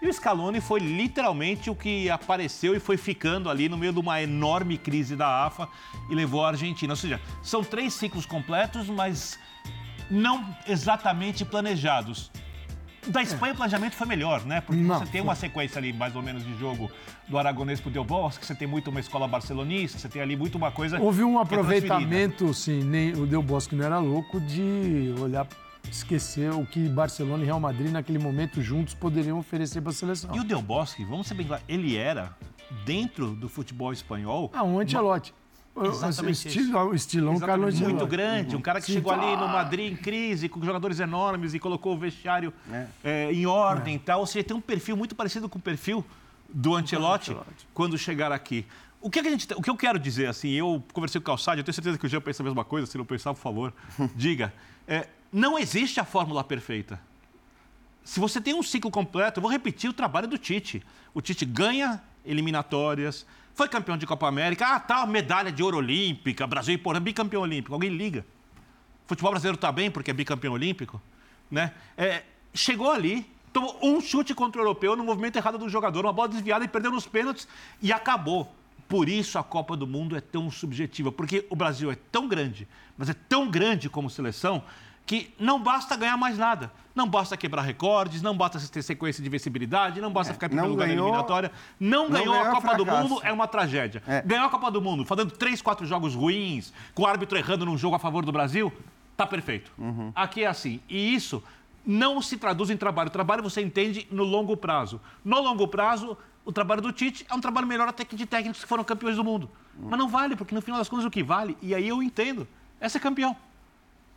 [0.00, 3.98] E o Scaloni foi literalmente o que apareceu e foi ficando ali no meio de
[3.98, 5.68] uma enorme crise da AFA
[6.10, 6.92] e levou a Argentina.
[6.92, 9.38] Ou seja, são três ciclos completos, mas
[10.10, 12.30] não exatamente planejados.
[13.08, 14.60] Da Espanha o planejamento foi melhor, né?
[14.60, 16.90] Porque Não, você tem uma sequência ali, mais ou menos, de jogo
[17.28, 20.56] do Aragonês pro Del Bosque, você tem muito uma escola barcelonista, você tem ali muito
[20.56, 21.00] uma coisa.
[21.00, 25.46] Houve um é aproveitamento, sim, nem o Del Bosque não era louco de olhar,
[25.90, 30.34] esquecer o que Barcelona e Real Madrid naquele momento juntos poderiam oferecer para a seleção.
[30.34, 32.36] E o Del Bosque, vamos ser bem claros, ele era,
[32.84, 35.32] dentro do futebol espanhol, Ah, um Ancelotti.
[35.74, 37.94] O- o Exatamente estilo, o estilão Exatamente, Carlo Ancelotti.
[37.94, 38.92] muito grande, um cara que Sim.
[38.94, 42.52] chegou ali no Madrid em crise, com jogadores enormes e colocou o vestiário
[43.04, 44.20] eh, em ordem e tal.
[44.20, 46.02] Ou seja, tem um perfil muito parecido com o perfil
[46.48, 47.68] do Ancelotti, Ancelotti.
[47.74, 48.64] quando chegar aqui.
[49.02, 51.24] O que, é que a gente, o que eu quero dizer, assim, eu conversei com
[51.24, 53.34] o Calçado, eu tenho certeza que o Jean pensa a mesma coisa, se não pensar,
[53.34, 53.72] por favor,
[54.16, 54.52] diga.
[54.88, 56.98] Eh, não existe a fórmula perfeita.
[58.02, 60.82] Se você tem um ciclo completo, eu vou repetir o trabalho do Tite.
[61.12, 66.46] O Tite ganha eliminatórias, foi campeão de Copa América, ah, tá, medalha de ouro olímpica,
[66.46, 67.74] Brasil, porra, bicampeão olímpico.
[67.74, 68.24] Alguém liga?
[69.04, 71.02] O futebol brasileiro está bem porque é bicampeão olímpico?
[71.50, 71.74] Né?
[71.98, 72.22] É,
[72.54, 76.28] chegou ali, tomou um chute contra o europeu no movimento errado do jogador, uma bola
[76.28, 77.46] desviada e perdeu nos pênaltis
[77.82, 78.50] e acabou.
[78.88, 82.66] Por isso a Copa do Mundo é tão subjetiva, porque o Brasil é tão grande,
[82.96, 84.62] mas é tão grande como seleção,
[85.06, 86.70] que não basta ganhar mais nada.
[86.94, 90.70] Não basta quebrar recordes, não basta ter sequência de vencibilidade, não basta ficar em primeiro
[90.72, 91.52] lugar na ganhou- eliminatória.
[91.78, 92.86] Não, não ganhou a ganhou, Copa do.
[92.86, 94.02] Mundo é uma tragédia.
[94.06, 94.22] É.
[94.22, 97.76] Ganhou a Copa do Mundo fazendo três, quatro jogos ruins, com o árbitro errando num
[97.76, 98.72] jogo a favor do Brasil,
[99.14, 99.70] tá perfeito.
[99.78, 100.10] Uhum.
[100.14, 100.80] Aqui é assim.
[100.88, 101.42] E isso
[101.84, 103.08] não se traduz em trabalho.
[103.08, 104.98] O trabalho você entende no longo prazo.
[105.22, 106.16] No longo prazo,
[106.46, 109.16] o trabalho do Tite é um trabalho melhor até que de técnicos que foram campeões
[109.16, 109.50] do mundo.
[109.78, 112.48] Mas não vale, porque no final das contas o que vale, e aí eu entendo,
[112.80, 113.36] é ser campeão.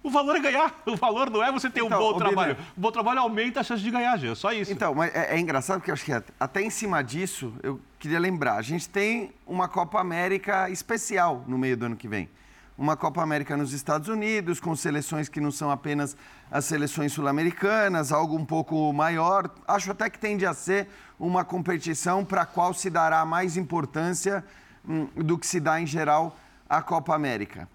[0.01, 0.73] O valor é ganhar.
[0.85, 2.57] O valor não é você ter um Então, bom ô, trabalho.
[2.77, 4.33] O bom trabalho aumenta a chance de ganhar, Gê.
[4.33, 4.71] Só isso.
[4.71, 8.19] Então, mas é, é engraçado porque eu acho que até em cima disso, eu queria
[8.19, 12.29] lembrar, a gente tem uma Copa América especial no meio do ano que vem.
[12.77, 16.15] Uma Copa América nos Estados Unidos, com seleções que não são apenas
[16.49, 19.49] as seleções sul-americanas, algo um pouco maior.
[19.67, 20.87] Acho até que tende a ser
[21.19, 24.45] uma competição para a qual se dará mais importância
[24.87, 26.37] hum, do que se dá em geral
[26.69, 27.67] a Copa América.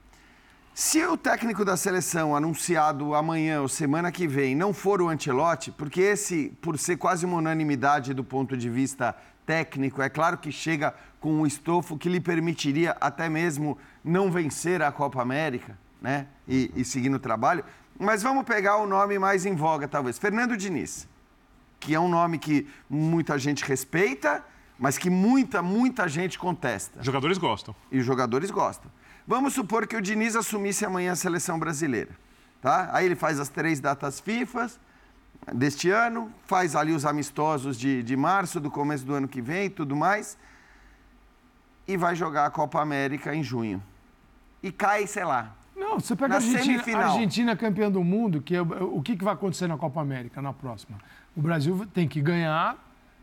[0.75, 5.71] Se o técnico da seleção anunciado amanhã ou semana que vem não for o Ancelotti,
[5.71, 9.15] porque esse, por ser quase uma unanimidade do ponto de vista
[9.47, 14.83] técnico, é claro que chega com um estofo que lhe permitiria até mesmo não vencer
[14.83, 16.27] a Copa América, né?
[16.49, 17.65] E, e seguir no trabalho.
[17.97, 20.19] Mas vamos pegar o nome mais em voga, talvez.
[20.19, 21.07] Fernando Diniz,
[21.79, 24.45] que é um nome que muita gente respeita,
[24.77, 27.77] mas que muita, muita gente contesta Os jogadores gostam.
[27.93, 28.91] e os jogadores gostam.
[29.27, 32.11] Vamos supor que o Diniz assumisse amanhã a seleção brasileira,
[32.61, 32.91] tá?
[32.93, 34.71] Aí ele faz as três datas FIFA
[35.53, 39.67] deste ano, faz ali os amistosos de, de março, do começo do ano que vem
[39.67, 40.39] e tudo mais,
[41.87, 43.83] e vai jogar a Copa América em junho.
[44.63, 48.57] E cai, sei lá, Não, você pega a Argentina, a Argentina campeã do mundo, que
[48.57, 50.99] é, o que, que vai acontecer na Copa América na próxima?
[51.37, 52.79] O Brasil tem que ganhar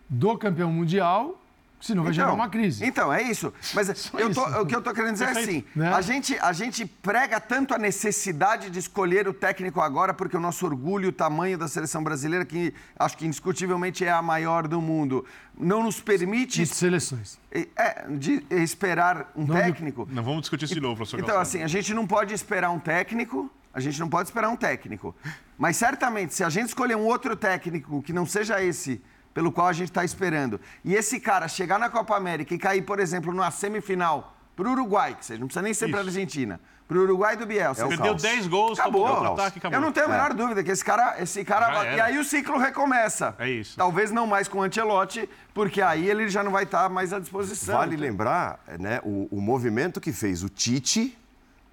[0.10, 1.41] do campeão mundial,
[1.82, 2.86] senão vai gerar uma crise.
[2.86, 3.54] Então, é isso.
[3.74, 4.62] Mas eu tô- isso.
[4.62, 5.80] o que eu estou querendo dizer é assim: Perfeito.
[5.80, 5.94] Né?
[5.94, 10.40] a, gente, a gente prega tanto a necessidade de escolher o técnico agora, porque o
[10.40, 14.82] nosso orgulho, o tamanho da seleção brasileira, que acho que indiscutivelmente é a maior do
[14.82, 15.26] mundo,
[15.58, 17.40] não nos permite De seleções.
[17.52, 20.08] é, de esperar um Não técnico.
[20.12, 22.80] Não vamos discutir isso de novo, professor Então, assim, a gente não pode esperar um
[22.80, 25.16] técnico, a gente não pode esperar um técnico.
[25.58, 29.02] Mas certamente, se a gente escolher um outro técnico que não seja esse
[29.34, 32.82] pelo qual a gente está esperando, e esse cara chegar na Copa América e cair,
[32.82, 36.04] por exemplo, numa semifinal para o Uruguai, que seja, não precisa nem ser para a.
[36.04, 37.82] Argentina, para o Uruguai do Bielsa.
[37.84, 38.22] É o Perdeu caos.
[38.22, 39.08] 10 gols, Acabou.
[39.08, 39.78] tomou contra-ataque, acabou.
[39.78, 40.12] Eu não tenho a É.
[40.12, 42.04] menor dúvida que esse cara, esse cara Já E era.
[42.06, 43.34] aí o ciclo recomeça.
[43.40, 43.78] É isso.
[43.78, 47.20] Talvez não mais com o Ancelotti, porque aí ele já não vai estar mais à
[47.20, 47.78] disposição.
[47.78, 51.18] Vale lembrar né, o, o movimento que fez o Tite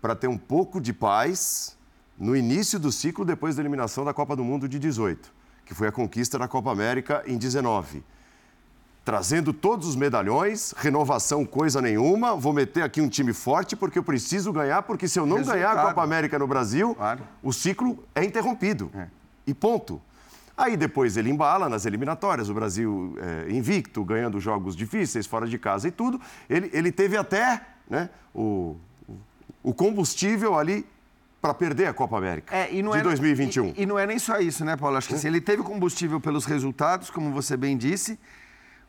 [0.01, 1.77] para ter um pouco de paz
[2.17, 5.33] no início do ciclo depois da eliminação da Copa do Mundo de 18,
[5.69, 8.03] que foi a conquista da Copa América em 19.
[9.05, 14.03] Trazendo todos os medalhões, renovação coisa nenhuma, vou meter aqui um time forte porque eu
[14.03, 15.89] preciso ganhar, porque se eu não ganhar a Resultado.
[15.89, 17.21] Copa América no Brasil, Claro.
[17.43, 18.91] o ciclo é interrompido.
[18.95, 19.09] É.
[19.47, 20.01] E ponto.
[20.57, 25.59] Aí depois ele embala nas eliminatórias, o Brasil é, invicto, ganhando jogos difíceis, fora de
[25.59, 26.19] casa e tudo.
[26.49, 28.75] Ele, ele teve até né, o,
[29.63, 30.87] o combustível ali
[31.41, 33.75] para perder a Copa América É, e de é, 2021.
[33.77, 34.97] E, e não é nem só isso, né, Paulo?
[34.97, 38.19] Acho que assim, ele teve combustível pelos resultados, como você bem disse,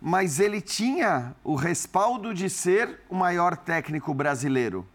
[0.02, 4.86] mas ele tinha o respaldo de ser o maior técnico brasileiro,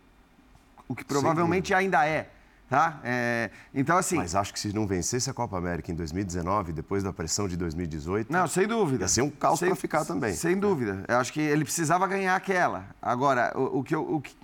[0.88, 2.30] o que provavelmente ainda é,
[2.68, 3.00] tá?
[3.04, 4.16] É, então, assim...
[4.16, 7.56] Mas acho que se não vencesse a Copa América em 2019, depois da pressão de
[7.56, 9.04] 2018, Não, sem dúvida.
[9.04, 10.34] Ia ser um caos pra ficar também.
[10.34, 11.04] Sem dúvida.
[11.06, 12.86] Eu acho que ele precisava ganhar aquela.
[13.00, 14.34] Agora, o, o que eu, o, que,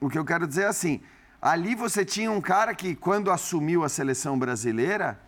[0.00, 1.00] o que eu quero dizer é assim:
[1.40, 5.18] ali você tinha um cara que, quando assumiu a seleção brasileira,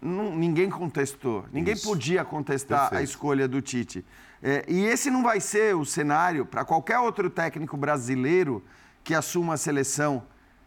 [0.00, 1.44] não- ninguém contestou.
[1.52, 1.86] Ninguém Isso.
[1.88, 3.10] podia contestar a Perfeito.
[3.10, 4.04] escolha do Tite.
[4.42, 8.62] É, e esse não vai ser o cenário para qualquer outro técnico brasileiro
[9.02, 10.22] que assuma a seleção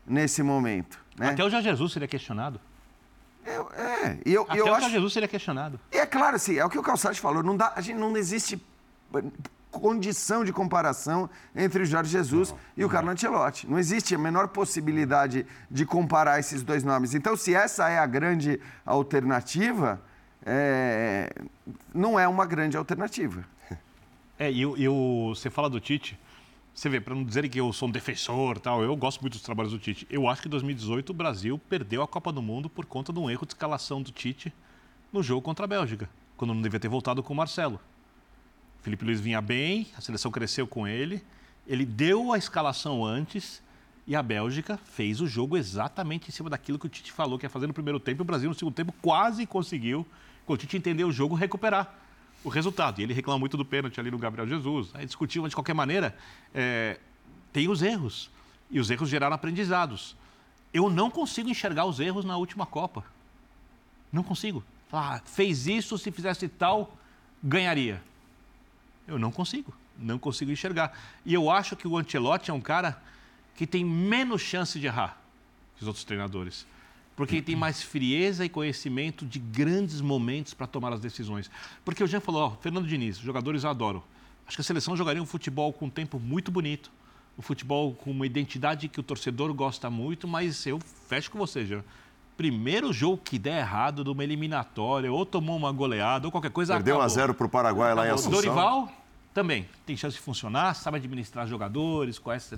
[0.06, 0.99] nesse momento.
[1.17, 1.30] Né?
[1.30, 2.60] Até o Jorge Jesus seria questionado.
[3.45, 4.89] Eu- é, eu, Até eu o acho...
[4.89, 5.80] Jesus seria questionado.
[5.91, 8.15] E é claro, assim, é o que o Calçade falou, não dá, a gente não
[8.17, 8.62] existe
[9.71, 13.67] condição de comparação entre o Jorge Jesus e o Carlo Ancelotti.
[13.69, 17.13] Não existe a menor possibilidade de comparar esses dois nomes.
[17.13, 20.01] Então, se essa é a grande alternativa,
[20.45, 21.30] é,
[21.93, 23.43] não é uma grande alternativa.
[24.39, 26.15] É, e, e o- você fala do Tite,
[26.71, 29.41] você vê, para não dizer que eu sou um defensor tal, eu gosto muito dos
[29.41, 30.06] trabalhos do Tite.
[30.12, 33.17] Eu acho que em 2018 o Brasil perdeu a Copa do Mundo por conta de
[33.17, 34.53] um erro de escalação do Tite
[35.12, 37.80] no jogo contra a Bélgica, quando não devia ter voltado com o Marcelo.
[38.88, 41.21] Felipe Luiz vinha bem, a seleção cresceu com ele,
[41.67, 43.62] ele deu a escalação antes
[44.08, 47.45] e a Bélgica fez o jogo exatamente em cima daquilo que o Tite falou que
[47.45, 48.21] ia fazer no primeiro tempo.
[48.21, 50.08] O Brasil, no segundo tempo, quase conseguiu,
[50.45, 51.93] quando o Tite entendeu o jogo, recuperar
[52.45, 53.02] o resultado.
[53.02, 54.89] E ele reclama muito do pênalti ali no Gabriel Jesus.
[54.93, 56.17] Aí discutiu, mas de qualquer maneira,
[56.56, 56.97] é,
[57.52, 58.32] tem os erros.
[58.71, 60.15] E os erros geraram aprendizados.
[60.73, 63.04] eu não consigo enxergar os erros na última Copa.
[64.13, 64.63] Não consigo.
[64.93, 66.97] Ah, fez isso, se fizesse tal,
[67.43, 68.02] ganharia.
[69.08, 69.74] Eu não consigo.
[69.98, 70.91] Não consigo enxergar.
[71.26, 73.02] E eu acho que o Ancelotti é um cara
[73.56, 75.17] que tem menos chance de errar
[75.76, 76.65] que os outros treinadores.
[77.15, 81.50] Porque ele tem mais frieza e conhecimento de grandes momentos para tomar as decisões.
[81.84, 84.04] Porque o Jean falou, ó, Fernando Diniz, jogadores eu adoro.
[84.48, 86.91] Acho que a seleção jogaria um futebol com um tempo muito bonito,
[87.38, 91.65] um futebol com uma identidade que o torcedor gosta muito, mas eu fecho com você,
[91.65, 91.84] Jean.
[92.38, 96.76] Primeiro jogo que der errado de uma eliminatória, ou tomou uma goleada, ou qualquer coisa.
[96.76, 98.32] Perdeu 1 a 0 para o Paraguai lá em Assunção.
[98.32, 98.91] Dorival
[99.38, 102.58] também tem chance de funcionar, sabe administrar jogadores, conhece.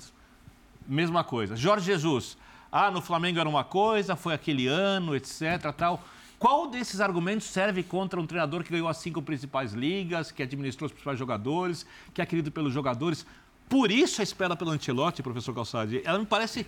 [0.88, 1.54] Mesma coisa.
[1.54, 2.38] Jorge Jesus.
[2.72, 5.74] Ah, no Flamengo era uma coisa, foi aquele ano, etc.
[5.76, 6.02] tal.
[6.40, 10.86] Qual desses argumentos serve contra um treinador que ganhou as cinco principais ligas, que administrou
[10.86, 13.26] os principais jogadores, que é querido pelos jogadores?
[13.68, 16.66] Por isso a espera pelo Ancelotti, professor Calçade, ela me parece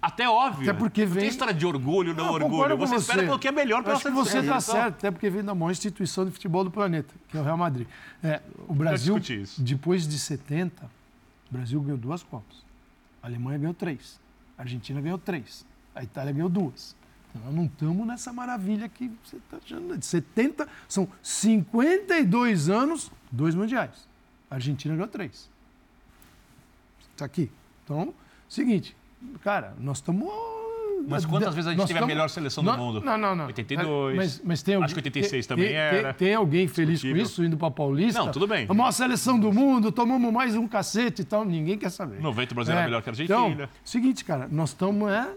[0.00, 0.70] até óbvio.
[0.70, 1.20] Até porque vem...
[1.20, 2.76] Tem história de orgulho, não, não orgulho.
[2.76, 5.42] Você, você espera pelo que é melhor para que você está certo, até porque vem
[5.42, 7.86] da maior instituição de futebol do planeta, que é o Real Madrid.
[8.22, 9.20] É, o Brasil,
[9.58, 10.84] depois de 70,
[11.50, 12.64] o Brasil ganhou duas Copas.
[13.22, 14.20] A Alemanha ganhou três.
[14.56, 15.66] A Argentina ganhou três.
[15.94, 16.96] A Itália ganhou duas.
[17.30, 19.98] Então, nós não estamos nessa maravilha que você está achando.
[19.98, 24.08] De 70, são 52 anos, dois mundiais.
[24.50, 25.50] A Argentina ganhou três.
[27.12, 27.50] Está aqui.
[27.84, 28.14] Então,
[28.48, 28.96] seguinte,
[29.42, 30.28] cara, nós estamos
[31.06, 33.00] mas quantas vezes a gente teve a melhor seleção não, do mundo?
[33.00, 33.46] Não, não, não.
[33.46, 34.16] 82.
[34.16, 36.14] Mas, mas tem alguém, Acho que 86 tem, também tem, era.
[36.14, 38.20] Tem, tem alguém feliz com isso, indo para Paulista?
[38.20, 38.66] Não, tudo bem.
[38.68, 41.44] A maior seleção do mundo, tomamos mais um cacete e tal.
[41.44, 42.20] Ninguém quer saber.
[42.20, 43.48] 90 brasileiro é, melhor que a Argentina.
[43.52, 45.28] Então, seguinte, cara, nós estamos é,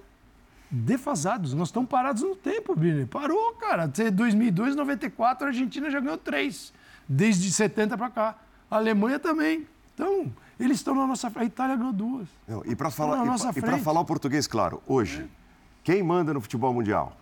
[0.69, 1.53] defasados.
[1.53, 3.05] Nós estamos parados no tempo, Bini.
[3.05, 3.87] Parou, cara.
[3.87, 6.73] 2002, 94, a Argentina já ganhou três.
[7.07, 8.35] Desde 70 para cá.
[8.69, 9.65] A Alemanha também.
[9.93, 11.43] Então, eles estão na nossa frente.
[11.43, 12.27] A Itália ganhou duas.
[12.47, 13.25] Não, e para falar,
[13.55, 15.23] e para falar o português, claro, hoje.
[15.23, 15.41] É.
[15.83, 17.17] Quem manda no futebol mundial?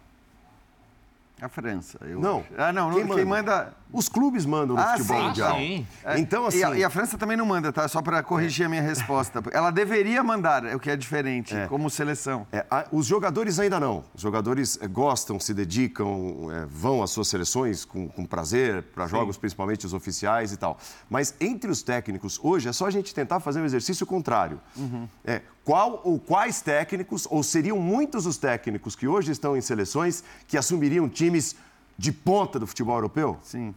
[1.41, 1.97] A França.
[2.01, 2.19] Eu...
[2.19, 2.43] Não.
[2.57, 2.91] Ah, não.
[2.91, 3.25] Quem, quem manda?
[3.25, 3.73] manda...
[3.91, 5.55] Os clubes mandam no ah, futebol sim, mundial.
[5.55, 5.87] Sim.
[6.03, 6.59] É, então, assim...
[6.59, 7.87] E a, e a, França também não manda, tá?
[7.87, 8.65] Só para corrigir é.
[8.67, 9.41] a minha resposta.
[9.51, 11.67] Ela deveria mandar, é o que é diferente, é.
[11.67, 12.45] como seleção.
[12.51, 14.03] É, a, os jogadores ainda não.
[14.13, 19.07] Os jogadores é, gostam, se dedicam, é, vão às suas seleções com, com prazer, para
[19.07, 20.77] jogos principalmente os oficiais e tal.
[21.09, 24.61] Mas entre os técnicos, hoje, é só a gente tentar fazer um exercício contrário.
[24.77, 25.07] Uhum.
[25.25, 30.23] É, qual ou quais técnicos, ou seriam muitos os técnicos que hoje estão em seleções
[30.47, 31.55] que assumiriam times
[31.99, 33.37] de ponta do futebol europeu?
[33.43, 33.75] Sim.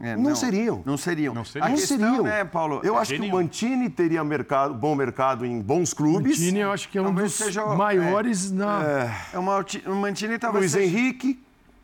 [0.00, 0.82] É, não, não, seriam.
[0.86, 1.34] Não seriam.
[1.34, 1.68] Não seriam.
[1.68, 2.22] Não seriam.
[2.22, 2.80] Né, Paulo?
[2.82, 6.38] Eu é acho que o Mantini teria mercado, bom mercado em bons clubes.
[6.38, 8.82] O Mantini eu acho que é um talvez dos seja, maiores é, na...
[8.82, 10.86] É, é uma, o Mantini talvez Luiz seja...
[10.86, 11.38] Henrique.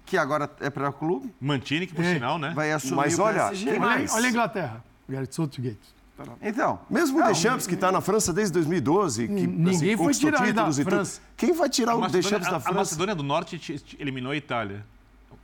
[0.06, 1.34] Que agora é para o clube.
[1.40, 2.14] Mantini, que por é.
[2.14, 2.52] sinal, né?
[2.54, 4.14] Vai assumir Mas o olha, mais?
[4.14, 4.84] Olha a Inglaterra.
[5.08, 5.96] Gareth Southgate.
[6.40, 10.46] Então, mesmo o Deschamps, que está na França desde 2012, que ninguém assim, foi tirar
[10.46, 11.20] títulos da França.
[11.36, 12.70] Quem vai tirar o Deschamps da França?
[12.70, 13.60] A Macedônia do Norte
[13.98, 14.86] eliminou a Itália.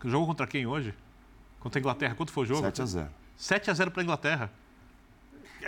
[0.05, 0.95] Jogou contra quem hoje?
[1.61, 2.15] Contra a Inglaterra.
[2.15, 2.63] Quanto foi o jogo?
[2.63, 3.09] 7 a 0.
[3.37, 4.51] 7 a 0 para a Inglaterra.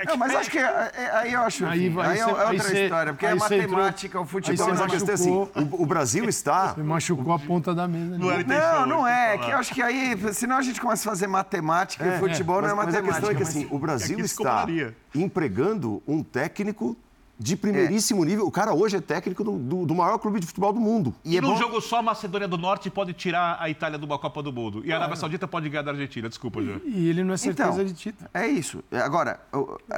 [0.07, 2.85] Não, mas acho que é, é, aí eu acho aí, vai, aí, é, outra aí
[2.85, 4.69] história, porque é matemática, entrou, o futebol.
[4.69, 6.75] Mas a questão é assim, o, o, Brasil está.
[6.75, 8.19] Você machucou a ponta da mesa.
[8.19, 9.39] Não, não, não é.
[9.39, 12.61] Que eu acho que aí, senão a gente começa a fazer matemática é, e futebol
[12.61, 13.03] não é matemática.
[13.03, 14.67] Mas a questão é que assim, o Brasil está
[15.15, 16.97] empregando um técnico
[17.39, 18.29] de primeiríssimo é.
[18.29, 18.47] nível.
[18.47, 21.15] O cara hoje é técnico do, do, do, maior clube de futebol do mundo.
[21.25, 21.57] E, e é num bom...
[21.57, 24.83] jogo só a Macedônia do Norte pode tirar a Itália de uma Copa do Mundo.
[24.85, 26.29] E a Arábia Saudita pode ganhar da Argentina.
[26.29, 26.81] Desculpa, Jô.
[26.85, 28.31] E ele não é certeza então, de título.
[28.33, 28.83] É isso.
[28.93, 29.41] Agora,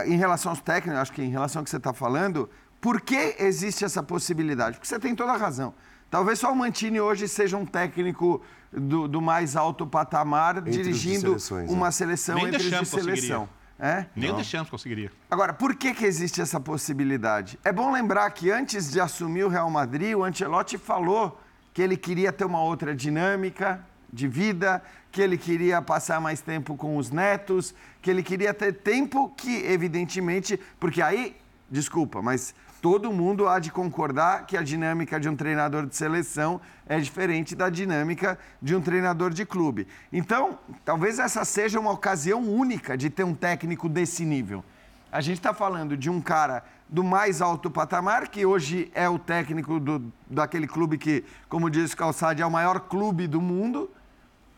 [0.07, 2.49] em relação aos técnicos, acho que em relação ao que você está falando,
[2.81, 4.77] por que existe essa possibilidade?
[4.77, 5.75] Porque você tem toda a razão.
[6.11, 8.41] Talvez só o Mantini hoje seja um técnico
[8.73, 11.37] do, do mais alto patamar, entre dirigindo
[11.69, 13.49] uma seleção Nem entre de seleção.
[13.79, 14.07] É?
[14.17, 14.37] Nem Não.
[14.37, 15.13] o Deschamps conseguiria.
[15.31, 17.59] Agora, por que, que existe essa possibilidade?
[17.63, 21.39] É bom lembrar que antes de assumir o Real Madrid, o Ancelotti falou
[21.75, 26.75] que ele queria ter uma outra dinâmica de vida, que ele queria passar mais tempo
[26.75, 31.37] com os netos, que ele queria ter tempo que, evidentemente, porque aí,
[31.71, 32.55] desculpa, mas
[32.89, 37.57] todo mundo há de concordar que a dinâmica de um treinador de seleção é diferente
[37.57, 39.89] da dinâmica de um treinador de clube.
[40.13, 44.65] Então, talvez essa seja uma ocasião única de ter um técnico desse nível.
[45.11, 49.19] A gente está falando de um cara do mais alto patamar, que hoje é o
[49.19, 53.91] técnico do, daquele clube que, como diz Calçade, é o maior clube do mundo,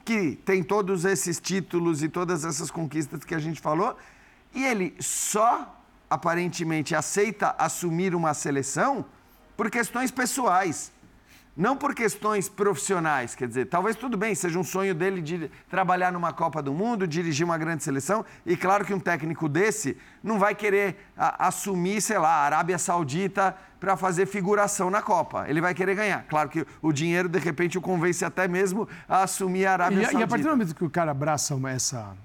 [0.04, 3.96] que tem todos esses títulos e todas essas conquistas que a gente falou,
[4.54, 5.77] e ele só
[6.08, 9.04] aparentemente aceita assumir uma seleção
[9.56, 10.92] por questões pessoais.
[11.56, 16.12] Não por questões profissionais, quer dizer, talvez tudo bem, seja um sonho dele de trabalhar
[16.12, 20.38] numa Copa do Mundo, dirigir uma grande seleção, e claro que um técnico desse não
[20.38, 25.46] vai querer a, assumir, sei lá, a Arábia Saudita para fazer figuração na Copa.
[25.48, 26.24] Ele vai querer ganhar.
[26.28, 30.02] Claro que o dinheiro, de repente, o convence até mesmo a assumir a Arábia e,
[30.02, 30.20] Saudita.
[30.20, 32.16] E a partir do momento que o cara abraça uma, essa.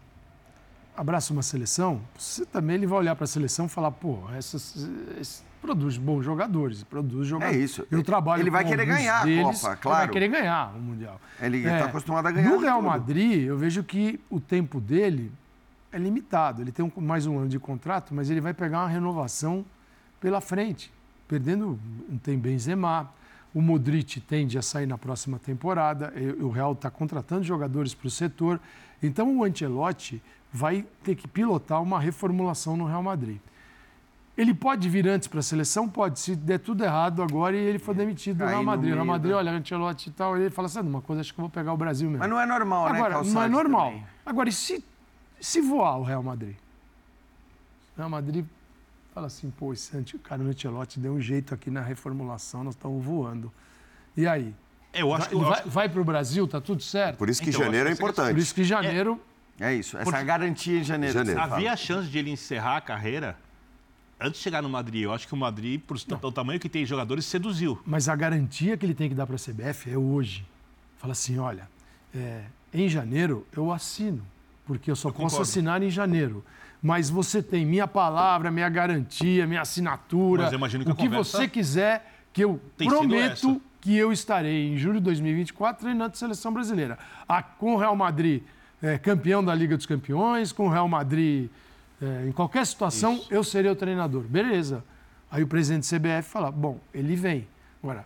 [0.95, 4.87] Abraça uma seleção, você também ele vai olhar para a seleção e falar, pô, essas,
[5.19, 7.59] esse, produz bons jogadores, produz jogadores.
[7.59, 7.87] É isso.
[7.89, 9.97] Eu trabalho Ele vai querer ganhar deles, a Copa, Ele claro.
[10.05, 11.19] vai querer ganhar o Mundial.
[11.41, 12.87] Ele está acostumado a ganhar No Real tudo.
[12.89, 15.31] Madrid, eu vejo que o tempo dele
[15.91, 16.61] é limitado.
[16.61, 19.65] Ele tem um- mais um ano de contrato, mas ele vai pegar uma renovação
[20.21, 20.93] pela frente,
[21.27, 21.79] perdendo
[22.09, 23.09] um tem Benzema.
[23.53, 26.11] O Modric tende a sair na próxima temporada.
[26.39, 28.59] O Real está contratando jogadores para o setor.
[29.01, 33.37] Então o Ancelotti vai ter que pilotar uma reformulação no Real Madrid.
[34.35, 35.87] Ele pode vir antes para a seleção?
[35.87, 36.19] Pode.
[36.19, 38.91] Se der tudo errado agora e ele for demitido do Real Madrid.
[38.91, 40.35] O Real Madrid, olha, Ancelotti e tal.
[40.35, 42.19] Ele fala assim, "Ah, uma coisa, acho que eu vou pegar o Brasil mesmo.
[42.19, 43.89] Mas não é normal, né, Agora, não é normal.
[43.91, 44.05] também?
[44.25, 44.83] Agora, e se,
[45.39, 46.55] se voar o Real Madrid?
[47.95, 48.43] O Real Madrid
[49.13, 52.73] fala assim, pô, esse anti- cara, o Ancelotti deu um jeito aqui na reformulação, nós
[52.75, 53.51] estamos voando.
[54.17, 54.53] E aí?
[54.93, 55.35] Eu acho Vai, que.
[55.35, 57.17] eu vai, acho- vai para o Brasil, tá tudo certo?
[57.17, 58.33] Por isso que Então, janeiro é que importante.
[58.33, 59.19] Por isso que janeiro...
[59.59, 61.13] É isso, essa Porque- garantia em janeiro.
[61.13, 61.39] Janeiro.
[61.39, 61.73] que você Havia fala.
[61.73, 63.37] a chance de ele encerrar a carreira
[64.19, 65.03] antes de chegar no Madrid.
[65.03, 67.79] Eu acho que o Madrid, por o tamanho que tem jogadores, seduziu.
[67.85, 70.43] Mas a garantia que ele tem que dar para a CBF é hoje.
[70.97, 71.69] Fala assim, olha,
[72.15, 74.25] é, em janeiro eu assino,
[74.65, 75.41] porque eu só posso concordo.
[75.43, 76.43] assinar em janeiro.
[76.83, 81.03] Mas você tem minha palavra, minha garantia, minha assinatura, Mas eu que o a que
[81.03, 86.11] conversa você quiser, que eu tem prometo que eu estarei em julho de 2024 treinando
[86.11, 86.99] a seleção brasileira.
[87.27, 88.43] Ah, com o Real Madrid
[88.81, 91.49] é, campeão da Liga dos Campeões, com o Real Madrid
[92.01, 94.23] é, em qualquer situação, eu serei o treinador.
[94.23, 94.83] Beleza.
[95.31, 97.47] Aí o presidente do CBF fala, bom, ele vem.
[97.81, 98.05] Agora,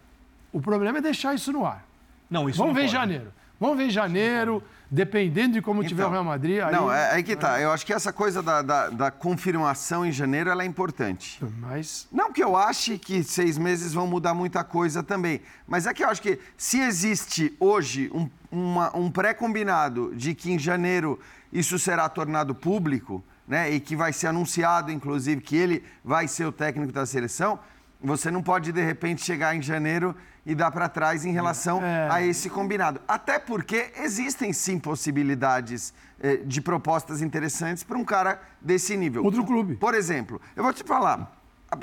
[0.54, 1.84] o problema é deixar isso no ar.
[2.30, 3.00] Não, isso Vamos não ver em pode.
[3.00, 3.34] janeiro.
[3.60, 6.60] Vamos ver em janeiro, dependendo de como tiver o Então, Real Madrid.
[6.62, 7.60] Aí, Não, é aí que tá.
[7.60, 11.44] Eu acho que essa coisa da, da, da confirmação em janeiro ela é importante.
[11.60, 15.94] Mas Não que eu ache que seis meses vão mudar muita coisa também, mas é
[15.94, 21.20] que eu acho que se existe hoje um, uma- um pré-combinado de que em janeiro
[21.52, 26.46] isso será tornado público, né, e que vai ser anunciado, inclusive, que ele vai ser
[26.46, 27.58] o técnico da seleção,
[28.00, 30.14] você não pode, de repente, chegar em janeiro
[30.48, 32.08] e dar para trás em relação É.
[32.10, 33.02] a esse combinado.
[33.06, 39.26] Até porque existem, sim, possibilidades eh, de propostas interessantes para um cara desse nível.
[39.26, 39.76] Outro clube.
[39.76, 41.38] Por exemplo, eu vou te falar,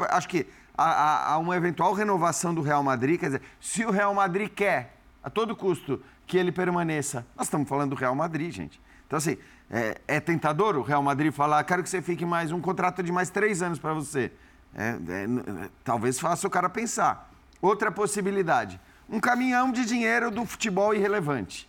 [0.08, 0.46] acho que
[0.76, 5.28] há, uma eventual renovação do Real Madrid, quer dizer, se o Real Madrid quer, a
[5.28, 8.80] todo custo, que ele permaneça, nós estamos falando do Real Madrid, gente.
[9.06, 9.36] Então, assim,
[9.70, 13.12] é, é tentador o Real Madrid falar, quero que você fique mais um contrato de
[13.12, 14.32] mais três anos para você.
[14.74, 17.30] É, é, talvez faça o cara pensar.
[17.64, 21.66] Outra possibilidade, um caminhão de dinheiro do futebol irrelevante.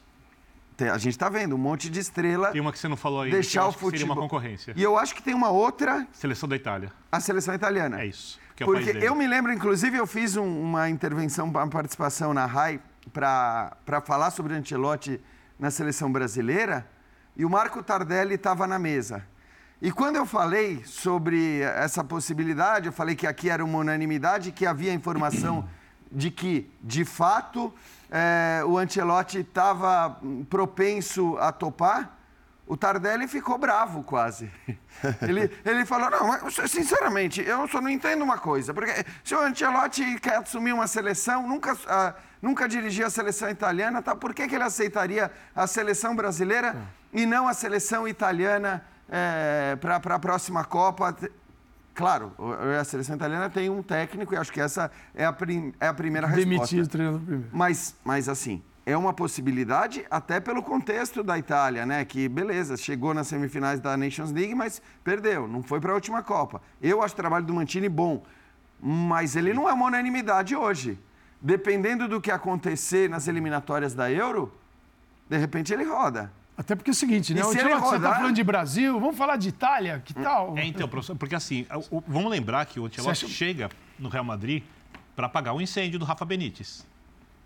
[0.78, 3.32] A gente está vendo um monte de estrela Tem uma que você não falou aí,
[3.32, 4.16] deixar o que seria futebol.
[4.18, 4.74] uma concorrência.
[4.76, 6.92] E eu acho que tem uma outra Seleção da Itália.
[7.10, 8.02] a seleção italiana.
[8.02, 8.38] É isso.
[8.60, 12.82] É Porque eu me lembro, inclusive, eu fiz um- uma intervenção, uma participação na RAI
[13.14, 15.22] para falar sobre o Ancelotti
[15.58, 16.86] na seleção brasileira
[17.38, 19.24] e o Marco Tardelli estava na mesa.
[19.82, 24.66] E quando eu falei sobre essa possibilidade, eu falei que aqui era uma unanimidade, que
[24.66, 25.66] havia informação
[26.12, 27.74] de que, de fato,
[28.10, 32.18] eh, o Ancelotti estava propenso a topar.
[32.68, 34.52] O Tardelli ficou bravo quase.
[35.22, 38.74] Ele, ele falou, não, mas, sinceramente, eu só não entendo uma coisa.
[38.74, 44.02] Porque se o Ancelotti quer assumir uma seleção, nunca, ah, nunca dirigiu a seleção italiana,
[44.02, 44.16] tá?
[44.16, 46.76] por que, que ele aceitaria a seleção brasileira
[47.14, 48.84] e não a seleção italiana
[49.80, 51.16] para a próxima Copa?
[51.96, 52.34] Claro,
[52.80, 55.94] a seleção italiana tem um técnico e acho que essa é a, prim- é a
[55.94, 56.50] primeira resposta.
[56.50, 57.48] demitir o treinador primeiro.
[57.54, 62.04] Mas, mas assim, é uma possibilidade até pelo contexto da Itália, né?
[62.04, 66.22] Que beleza, chegou nas semifinais da Nations League, mas perdeu, não foi para a última
[66.22, 66.62] Copa.
[66.82, 68.24] Eu acho o trabalho do Mantini bom,
[68.80, 71.00] mas ele não é uma unanimidade hoje.
[71.42, 74.52] Dependendo do que acontecer nas eliminatórias da Euro,
[75.30, 76.32] de repente ele roda.
[76.58, 77.42] Até porque é o seguinte, né?
[77.42, 80.02] E O se ele Ancelotti, você está rodar- falando de Brasil, vamos falar de Itália,
[80.04, 80.58] que tal?
[80.58, 83.70] É, então, professor, porque assim, o- o- vamos lembrar que o Ancelotti Você acha- chega
[84.00, 84.64] no Real Madrid
[85.16, 86.86] para apagar o incêndio do Rafa Benítez.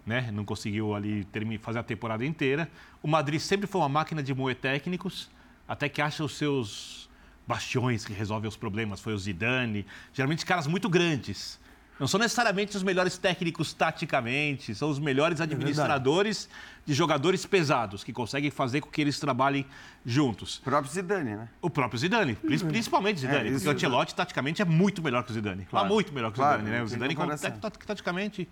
[0.06, 0.30] Né?
[0.32, 2.70] Não conseguiu ali termi- fazer a temporada inteira.
[3.02, 5.30] O Madrid sempre foi uma máquina de moer técnicos,
[5.68, 7.10] até que acha os seus
[7.48, 9.00] bastiões que resolvem os problemas.
[9.00, 11.60] Foi o Zidane, geralmente caras muito grandes.
[12.00, 16.48] Não são necessariamente os melhores técnicos taticamente, são os melhores administradores
[16.86, 19.66] de jogadores pesados, que conseguem fazer com que eles trabalhem
[20.06, 20.60] juntos.
[20.60, 21.50] O próprio Zidane, né?
[21.62, 25.32] O próprio Zidane, prin- principalmente Zidane, É, porque o Ancelotti taticamente é muito melhor que
[25.32, 25.66] o Zidane.
[25.66, 25.86] Claro.
[25.88, 26.84] Mas muito melhor que o Claro, Zidane, né?
[26.84, 27.16] O Zidane
[27.86, 28.48] taticamente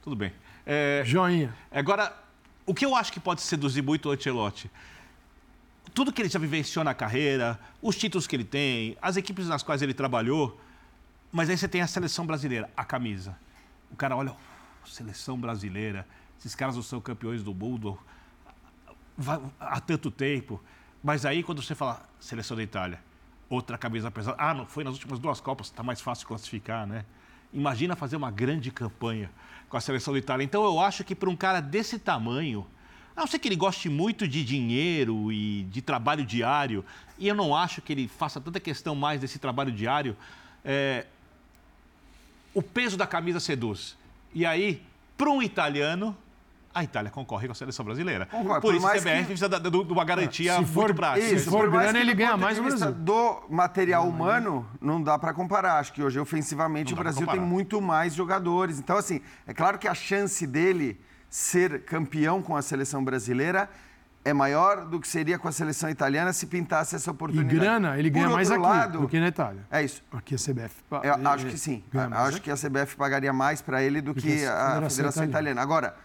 [0.00, 0.32] Tudo bem.
[0.64, 1.52] É, Joinha.
[1.72, 2.12] Agora,
[2.64, 4.70] o que eu acho que pode seduzir muito o Ancelotti?
[5.92, 9.62] Tudo que ele já vivenciou na carreira, os títulos que ele tem, as equipes nas
[9.62, 10.58] quais ele trabalhou,
[11.32, 13.36] mas aí você tem a seleção brasileira, a camisa.
[13.90, 16.06] O cara olha, "Oh, seleção brasileira,
[16.38, 17.98] esses caras não são campeões do mundo
[19.60, 20.62] há tanto tempo.
[21.02, 23.00] Mas aí quando você fala seleção da Itália,
[23.48, 27.04] outra camisa pesada, ah, não foi nas últimas duas Copas, está mais fácil classificar, né?
[27.52, 29.30] Imagina fazer uma grande campanha
[29.68, 30.44] com a seleção da Itália.
[30.44, 32.66] Então eu acho que para um cara desse tamanho,
[33.14, 36.84] a não ser que ele goste muito de dinheiro e de trabalho diário,
[37.18, 40.16] e eu não acho que ele faça tanta questão mais desse trabalho diário,
[40.64, 41.06] é,
[42.54, 43.96] o peso da camisa seduz.
[44.34, 44.82] E aí,
[45.16, 46.16] para um italiano,
[46.74, 48.24] a Itália concorre com a seleção brasileira.
[48.26, 50.58] Concordo, Por por isso, a mais CBF que- precisa da- do- de uma garantia Se
[50.60, 51.38] muito for- prática.
[51.38, 52.92] Se for grana, ele ganha mais no Brasil.
[52.92, 55.78] Do material humano, não dá para comparar.
[55.78, 58.78] Acho que hoje, ofensivamente, Não o Brasil tem muito mais jogadores.
[58.78, 60.98] Então, assim, é claro que a chance dele
[61.28, 63.68] ser campeão com a seleção brasileira
[64.24, 67.54] é maior do que seria com a seleção italiana se pintasse essa E oportunidade.
[67.58, 69.62] grana, ele ganha mais aqui lado, do que na Itália.
[69.70, 70.02] É isso.
[70.12, 70.76] Aqui a CBF.
[71.02, 71.82] Eu ele- acho que sim.
[72.12, 72.40] Acho aqui.
[72.44, 75.28] que a CBF pagaria mais para ele do que a a Federação Italiana.
[75.28, 75.62] Italiana.
[75.62, 75.96] Agora,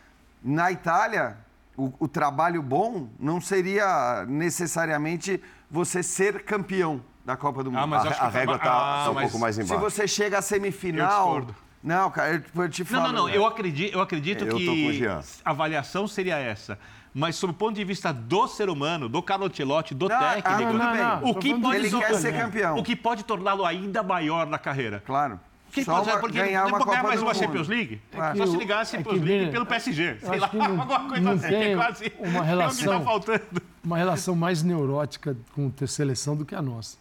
[0.43, 1.37] na Itália,
[1.75, 7.83] o, o trabalho bom não seria necessariamente você ser campeão da Copa do Mundo.
[7.83, 9.81] Ah, mas a, acho que a régua está Ah, um pouco mais Se embaixo.
[9.81, 11.37] você chega à semifinal.
[11.39, 11.47] Eu.
[11.83, 13.13] Não, cara, eu, eu te Não, falo.
[13.13, 13.29] não, não.
[13.29, 16.79] Eu acredito, eu acredito Eu tô com o que a avaliação seria essa.
[17.19, 20.33] Mas, sob o ponto de vista do ser humano, do Carlo Ancelotti, do Não, ah,
[20.35, 21.31] técnico, tudo bem.
[21.31, 22.77] o Tô que falando pode Ele quer ser campeão.
[22.77, 25.01] o que pode torná-lo ainda maior na carreira?
[25.03, 25.39] Claro.
[25.71, 27.43] Que Só pode, porque ganhar ele uma pode ganhar mais uma Mundo.
[27.43, 27.99] Champions League.
[28.13, 30.17] É que Só se o- ligar a é Champions que League vem- pelo PSG.
[30.19, 31.49] Sei lá, que não- alguma coisa não assim.
[31.49, 33.41] tem quase uma é o que relação- está faltando.
[33.83, 36.97] Uma relação mais neurótica com a seleção do que a nossa.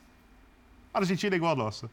[0.95, 1.91] A Argentina é igual a nossa.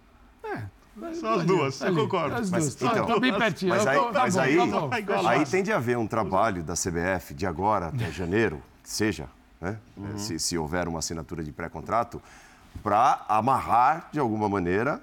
[0.96, 2.36] Mas São as ali, duas, eu ali, concordo.
[2.36, 2.76] As Mas, duas.
[2.76, 3.70] Tá- então, tá bem pertinho.
[3.70, 5.28] Mas Eu- aí, tá mas bom, aí, tá bom.
[5.28, 9.28] Aí tem de haver um trabalho da CBF de agora até janeiro, que seja,
[9.60, 9.78] né?
[9.98, 10.18] Uhum.
[10.18, 12.22] se, se houver uma assinatura de pré-contrato,
[12.84, 15.02] para amarrar, de alguma maneira,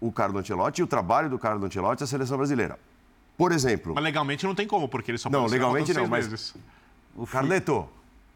[0.00, 2.78] o Carlo Ancelotti e o trabalho do Carlo Ancelotti à seleção brasileira.
[3.36, 6.06] Por exemplo, Mas legalmente não tem como, porque ele só Não, pode ser legalmente não,
[6.06, 6.54] mas- meses.
[7.16, 7.86] o Carleto,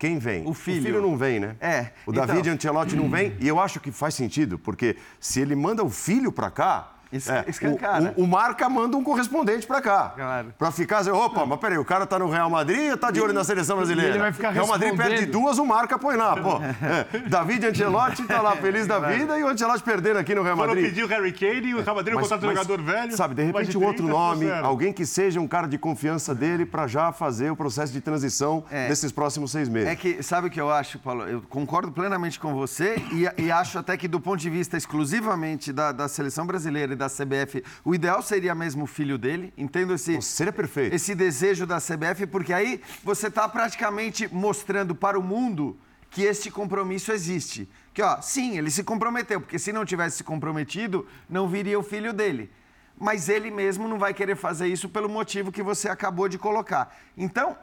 [0.04, 0.46] quem vem?
[0.46, 1.00] O filho.
[1.00, 1.56] não vem, né?
[1.58, 5.40] É, O então- David Ancelotti não vem, e eu acho que faz sentido, porque se
[5.40, 8.12] ele manda o filho para cá, Es- é, escancara.
[8.16, 10.12] o, o, o Marca manda um correspondente para cá.
[10.16, 10.52] Claro.
[10.58, 13.20] Para ficar assim, opa, mas peraí, o cara tá no Real Madrid ou tá de
[13.20, 14.10] olho na seleção brasileira?
[14.10, 16.60] ele vai ficar Real Madrid perde duas, o Marca põe lá, pô.
[16.84, 20.56] É, David Ancelotti tá lá feliz da vida e o Ancelotti perdendo aqui no Real
[20.56, 20.88] Foram Madrid.
[20.90, 23.16] pedir o Harry Kane e o Real Madrid Mas- contrata um jogador velho.
[23.16, 26.66] Sabe, de repente um outro 30, nome, alguém que seja um cara de confiança dele
[26.66, 28.88] para já fazer o processo de transição É.
[28.88, 29.88] nesses próximos seis meses.
[29.88, 31.22] É que, sabe o que eu acho, Paulo?
[31.24, 35.72] Eu concordo plenamente com você e, e acho até que, do ponto de vista exclusivamente
[35.72, 39.52] da, da seleção brasileira e da CBF, o ideal seria mesmo o filho dele.
[39.56, 40.94] Entendo esse, Seria perfeito.
[40.94, 45.78] esse desejo da CBF, porque aí você está praticamente mostrando para o mundo
[46.10, 47.68] que este compromisso existe.
[47.92, 51.82] Que, ó, sim, ele se comprometeu, porque se não tivesse se comprometido, não viria o
[51.82, 52.50] filho dele.
[52.96, 56.96] Mas ele mesmo não vai querer fazer isso pelo motivo que você acabou de colocar.
[57.16, 57.56] Então,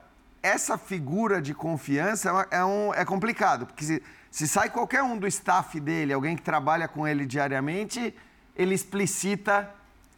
[0.43, 5.17] essa figura de confiança é é, um, é complicado, porque se, se sai qualquer um
[5.17, 8.13] do staff dele, alguém que trabalha com ele diariamente,
[8.61, 9.69] ele explicita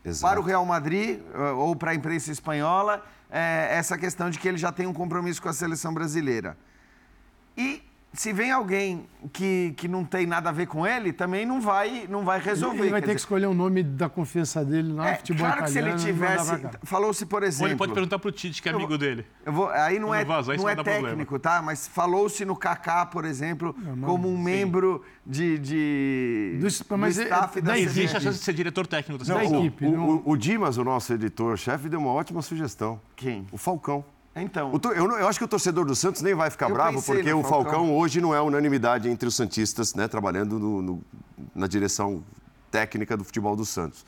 [0.03, 0.29] Exato.
[0.29, 4.47] para o Real Madrid eh, ou para a imprensa espanhola eh, essa questão de que
[4.47, 6.57] ele já tem um compromisso com a seleção brasileira.
[7.57, 7.81] E
[8.15, 12.05] se vem alguém que, que não tem nada a ver com ele, também não vai,
[12.07, 12.79] não vai resolver.
[12.81, 15.45] Ele vai ter que dizer, escolher o nome da confiança dele lá é, no futebol
[15.47, 16.13] claro que se ele italiano.
[16.13, 16.61] tivesse.
[16.83, 17.67] Falou-se, por Ou exemplo.
[17.69, 19.25] ele pode perguntar pro Tite, que é amigo dele.
[19.45, 21.07] Eu vou- aí não Não é, vazar, isso não é dar problema.
[21.09, 21.61] técnico, tá?
[21.61, 27.61] Mas falou-se no Kaká, por exemplo, como um membro de, de Do- mas é- staff
[27.61, 29.59] da da Existe a chance de ser diretor técnico da Da seleção.
[29.65, 29.85] equipe.
[29.85, 33.01] O, não- o- o Dimas, o nosso editor-chefe, deu uma ótima sugestão.
[33.15, 33.47] Quem?
[33.51, 34.05] O Falcão.
[34.35, 34.71] Então.
[34.73, 37.31] O eu, eu acho que o torcedor do Santos nem vai ficar Eu bravo, porque
[37.33, 37.71] o Falcão.
[37.71, 37.95] Falcão.
[37.95, 41.01] hoje não é unanimidade entre os Santistas, né, trabalhando no- no-
[41.53, 42.23] na direção
[42.71, 44.03] técnica do futebol do Santos.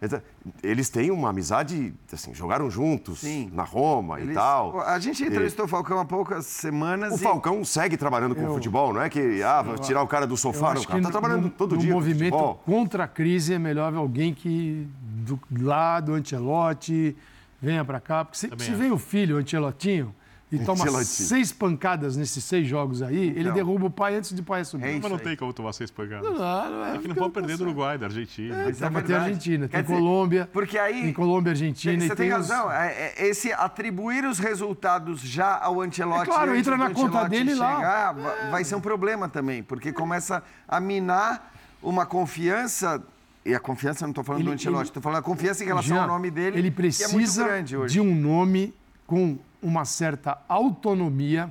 [0.00, 0.20] Então,
[0.62, 3.50] eles têm uma amizade, assim, jogaram juntos Sim.
[3.52, 4.78] na Roma e Eles- tal.
[4.82, 8.54] A gente entrevistou o Falcão há poucas semanas O e Falcão segue trabalhando com o
[8.54, 10.98] futebol, não é que ah, vai tirar o cara do Eu sofá, não, o cara
[11.00, 12.62] que tá trabalhando no, todo no dia com movimento futebol.
[12.66, 17.16] contra a crise é melhor alguém que do lado Ancelotti
[17.60, 20.14] venha pra cá, porque se, se vem o filho, o Ancelotinho,
[20.52, 21.06] e toma Ancelotti.
[21.06, 23.52] seis pancadas nesses seis jogos aí, ele Então.
[23.52, 24.84] derruba o pai antes de o pai assumir.
[24.86, 25.22] É Mas não aí.
[25.24, 26.22] tem como tomar seis pancadas.
[26.22, 28.54] Não, não, é, É que não pode perder do Uruguai, da Argentina.
[28.64, 29.16] Mas Então, é mas tem.
[29.16, 30.48] Argentina, Quer tem dizer, Colômbia.
[30.52, 31.02] Porque aí.
[31.02, 32.70] Tem Colômbia, Argentina Você e tem tem os- razão.
[32.70, 36.22] é- é- esse atribuir os resultados já ao Ancelotti.
[36.30, 37.74] É claro, entra na conta dele lá.
[37.76, 41.52] chegar, va- Vai ser um problema também, porque começa a minar
[41.82, 43.02] uma confiança
[43.46, 46.00] E a confiança, não estou falando Ele- do Ancelotti, estou falando a confiança em relação
[46.00, 47.46] ao nome dele, Ele é precisa
[47.78, 47.92] hoje.
[47.94, 48.74] de um nome
[49.06, 51.48] com uma certa autonomia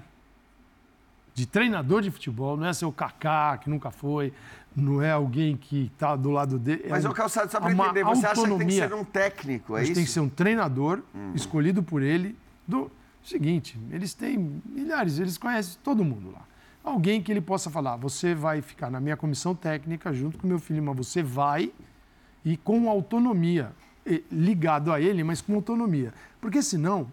[1.34, 2.58] de treinador de futebol.
[2.58, 4.34] Não é ser o Kaká, que nunca foi.
[4.76, 6.84] Não é alguém que está do lado dele.
[6.86, 8.88] é Mas, um- o Calçado, só para uma entender, você acha que tem que autonomia.
[8.90, 9.96] ser um técnico, é Mas isso?
[9.96, 11.02] tem que ser um treinador
[11.34, 12.38] escolhido por ele.
[12.68, 12.92] Do
[13.24, 16.42] seguinte, eles têm milhares, eles conhecem todo mundo lá.
[16.86, 20.60] Alguém que ele possa falar, você vai ficar na minha comissão técnica junto com meu
[20.60, 21.72] filho, mas você vai
[22.46, 23.72] e com autonomia,
[24.32, 26.14] ligado a ele, mas com autonomia.
[26.40, 27.12] Porque senão,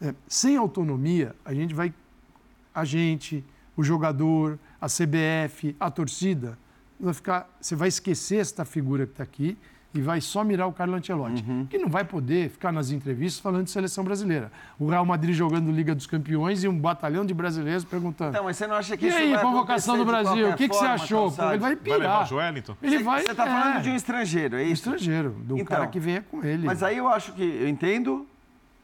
[0.00, 1.94] é, sem autonomia, a gente vai,
[2.74, 3.44] a gente,
[3.76, 6.58] o jogador, a CBF, a torcida,
[6.98, 9.56] vai ficar, você vai esquecer esta figura que está aqui
[9.94, 13.64] e vai só mirar o Carlo Ancelotti, que não vai poder ficar nas entrevistas falando
[13.64, 14.50] de seleção brasileira.
[14.78, 18.30] O Real Madrid jogando Liga dos Campeões e um batalhão de brasileiros perguntando.
[18.30, 20.68] Então, mas você não acha que e isso aí, vai convocação do Brasil, o que,
[20.68, 21.22] que você achou?
[21.28, 21.52] Calçado?
[21.52, 22.22] Ele vai Vai levar pirar.
[22.22, 22.76] o Joelinton?
[22.82, 23.22] Ele Você- vai.
[23.22, 24.72] Você está falando é, de um estrangeiro, é isso?
[24.72, 26.66] estrangeiro, do Então, cara que venha com ele.
[26.66, 28.26] Mas aí eu acho que, eu entendo,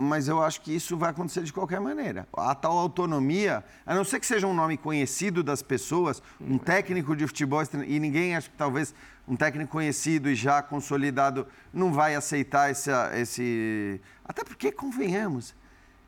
[0.03, 2.27] mas eu acho que isso vai acontecer de qualquer maneira.
[2.35, 7.15] A tal autonomia, a não ser que seja um nome conhecido das pessoas, um técnico
[7.15, 8.95] de futebol, e ninguém acha que talvez
[9.29, 12.91] um técnico conhecido e já consolidado não vai aceitar esse.
[13.15, 14.01] esse...
[14.25, 15.55] Até porque, convenhamos.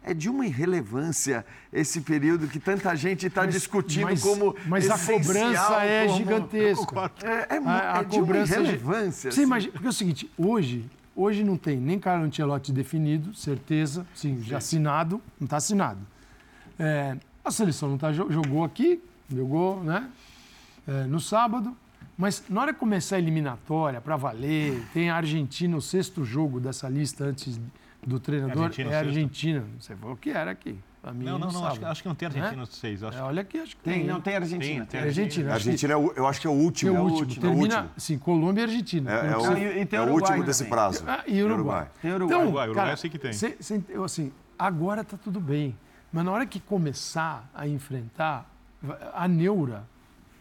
[0.05, 4.57] É de uma irrelevância esse período que tanta gente está Mas- discutindo mas- como.
[4.67, 7.13] mas a cobrança é como- gigantesca.
[7.23, 9.31] É, é, A- a é de uma cobrança é irrelevância.
[9.31, 9.43] Você assim.
[9.43, 14.43] imagina, porque é o seguinte, hoje, hoje não tem nem Carlo Ancelotti definido, certeza, sim,
[14.43, 16.01] já assinado, não está assinado.
[16.79, 20.09] É, a seleção não tá, jo- jogou aqui, jogou né,
[20.87, 21.77] é, no sábado,
[22.17, 26.61] mas na hora que começar a eliminatória, para valer, tem a Argentina, o sexto jogo
[26.61, 27.61] dessa lista antes
[28.07, 28.99] do treinador, é a?
[28.99, 29.65] Argentina.
[29.79, 30.79] Você falou que era aqui.
[31.03, 31.67] Pra mim, Não, não, não.
[31.67, 33.03] Acho, acho que não tem Argentina nos seis.
[33.03, 33.19] Acho.
[33.19, 34.07] É, olha aqui, acho que Tem, tem.
[34.07, 34.21] não hein?
[34.23, 34.87] tem Argentina.
[34.87, 35.01] Tem, tem.
[35.01, 35.51] É Argentina.
[35.51, 36.91] A acho que- Argentina, é o- eu acho que é o último.
[36.91, 37.19] é o É último.
[37.23, 37.45] último.
[37.45, 37.91] é o Termina, último.
[38.01, 39.11] sim, Colômbia e Argentina.
[39.11, 41.03] É, é o, e- e tem é o último desse prazo.
[41.09, 41.89] Ah, e Uruguai.
[42.01, 42.37] Tem Uruguai.
[42.37, 43.33] Então, Uruguai, Uruguai eu sei que tem.
[43.33, 45.77] cê- cê- eu, assim, agora tá tudo bem.
[46.13, 48.49] Mas na hora que começar a enfrentar
[49.13, 49.83] a neura,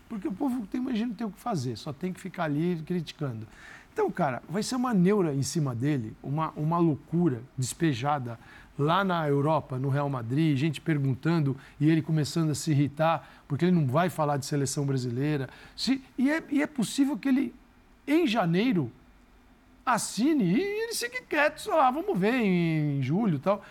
[0.07, 2.83] porque o povo tem, imagina, não tem o que fazer, só tem que ficar ali
[2.85, 3.47] criticando.
[3.93, 8.37] Então, cara, vai ser uma neura em cima dele, uma, uma loucura despejada
[8.77, 13.65] lá na Europa, no Real Madrid, gente perguntando e ele começando a se irritar, porque
[13.65, 15.49] ele não vai falar de seleção brasileira.
[15.75, 17.53] Se, e, é, e é possível que ele,
[18.07, 18.91] em janeiro,
[19.85, 23.61] assine e ele fique quieto, só lá, vamos ver em, julho e tal,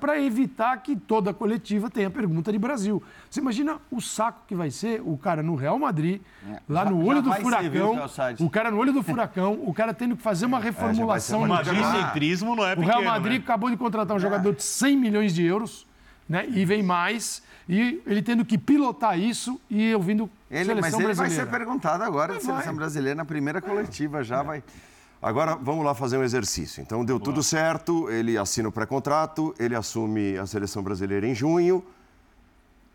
[0.00, 3.02] para evitar que toda a coletiva tenha pergunta de Brasil.
[3.30, 6.20] Você imagina o saco que vai ser o cara no Real Madrid,
[6.68, 9.02] lá no Já- olho já do vai ser, viu, furacão, o cara no olho do
[9.02, 11.86] furacão, o cara tendo que fazer uma reformulação uma no O Madrid time.
[11.86, 13.44] madricentrismo não é O pequeno, Real Madrid né?
[13.44, 15.86] acabou de contratar um jogador de 100 milhões de euros,
[16.28, 16.46] né?
[16.48, 21.02] E vem mais, e ele tendo que pilotar isso e ouvindo Ele, seleção mas ele
[21.04, 21.44] vai brasileira.
[21.44, 22.54] ser perguntado agora de Vai.
[22.54, 24.62] seleção brasileira na primeira coletiva, já vai.
[25.20, 26.80] Agora vamos lá fazer um exercício.
[26.80, 31.84] Então deu tudo certo, ele assina o pré-contrato, ele assume a seleção brasileira em junho.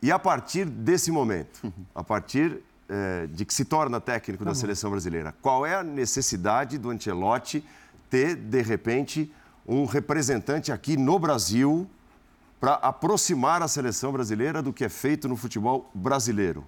[0.01, 4.91] E a partir desse momento, a partir eh, de que se torna técnico da seleção
[4.91, 7.63] brasileira, qual é a necessidade do Ancelotti
[8.09, 9.33] ter, de repente,
[9.67, 11.89] um representante aqui no Brasil
[12.59, 16.63] para aproximar a seleção brasileira do que é feito no futebol brasileiro?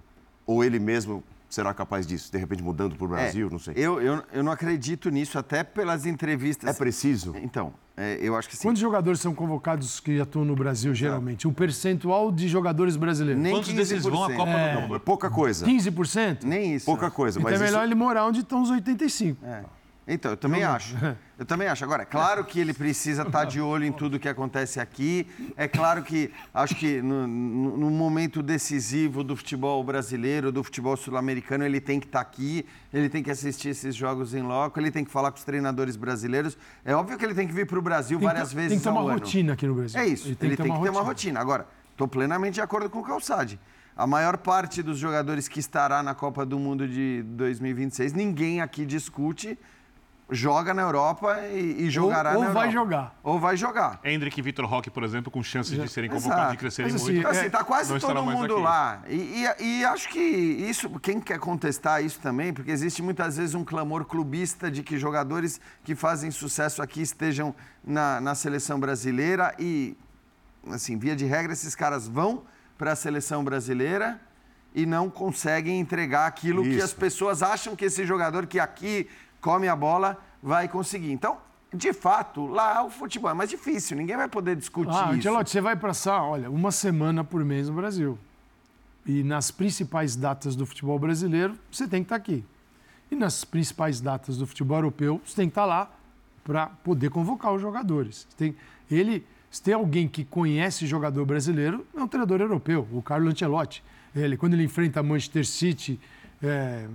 [0.46, 3.74] Ou ele mesmo será capaz disso, de repente mudando para o Brasil, É, não sei.
[3.76, 6.68] Eu, eu, eu não acredito nisso, até pelas entrevistas.
[6.68, 7.34] É preciso?
[7.42, 8.62] Então, é, eu acho que sim.
[8.68, 11.46] Quantos jogadores são convocados que atuam no Brasil, geralmente?
[11.48, 13.42] Um percentual de jogadores brasileiros?
[13.42, 14.36] Nem Quantos desses vão à 15%.
[14.36, 14.74] Copa É.
[14.74, 14.96] do Mundo?
[14.96, 15.64] É pouca coisa.
[15.66, 16.44] 15%?
[16.44, 16.86] Nem isso.
[16.86, 17.86] Pouca coisa, Então mas é melhor isso...
[17.88, 19.36] ele morar onde estão os 85%.
[19.42, 19.64] É.
[20.08, 20.94] Então, eu também acho.
[21.36, 21.82] Eu também acho.
[21.82, 25.26] Agora, é claro que ele precisa estar de olho em tudo que acontece aqui.
[25.56, 31.64] É claro que acho que no, no- momento decisivo do futebol brasileiro, do futebol sul-americano,
[31.64, 35.04] ele tem que estar aqui, ele tem que assistir esses jogos em loco, ele tem
[35.04, 36.56] que falar com os treinadores brasileiros.
[36.84, 38.78] É óbvio que ele tem que vir para o Brasil Tem que- várias vezes Tem
[38.78, 39.18] que ter ao uma ano.
[39.18, 40.00] rotina aqui no Brasil.
[40.00, 41.40] É isso, ele tem, que ter uma rotina.
[41.40, 43.58] Agora, estou plenamente de acordo com o Calçade.
[43.96, 48.84] A maior parte dos jogadores que estará na Copa do Mundo de 2026, ninguém aqui
[48.86, 49.58] discute,
[50.28, 52.72] joga na Europa e, e jogará ou na vai Europa.
[52.72, 53.20] jogar.
[53.22, 54.00] Ou vai jogar.
[54.04, 56.24] Hendrick e Vitor Roque, por exemplo, com chances de serem Exato.
[56.24, 57.28] convocados e crescerem Mas, assim, muito.
[57.28, 59.02] Assim, tá quase não estarão todo mundo lá.
[59.08, 63.54] E, e- e acho que isso, quem quer contestar isso também, porque existe muitas vezes
[63.54, 67.54] um clamor clubista de que jogadores que fazem sucesso aqui estejam
[67.84, 69.96] na, na seleção brasileira e,
[70.72, 72.42] assim, via de regra, esses caras vão
[72.76, 74.20] para a seleção brasileira
[74.74, 76.84] e não conseguem entregar aquilo que Isso.
[76.84, 79.08] as pessoas acham que esse jogador que aqui
[79.40, 81.12] come a bola vai conseguir.
[81.12, 81.38] Então,
[81.72, 85.18] de fato, lá o futebol é mais difícil, ninguém vai poder discutir Ah, isso.
[85.18, 88.18] Ancelotti, você vai passar, olha, uma semana por mês no Brasil.
[89.04, 92.44] E nas principais datas do futebol brasileiro, você tem que estar aqui.
[93.10, 95.90] E nas principais datas do futebol europeu, você tem que estar lá
[96.42, 98.26] para poder convocar os jogadores.
[98.36, 98.54] Tem,
[98.90, 103.82] ele, se tem alguém que conhece jogador brasileiro, é um treinador europeu, o Carlo Ancelotti.
[104.14, 106.00] Ele, quando ele enfrenta Manchester City,
[106.42, 106.86] é,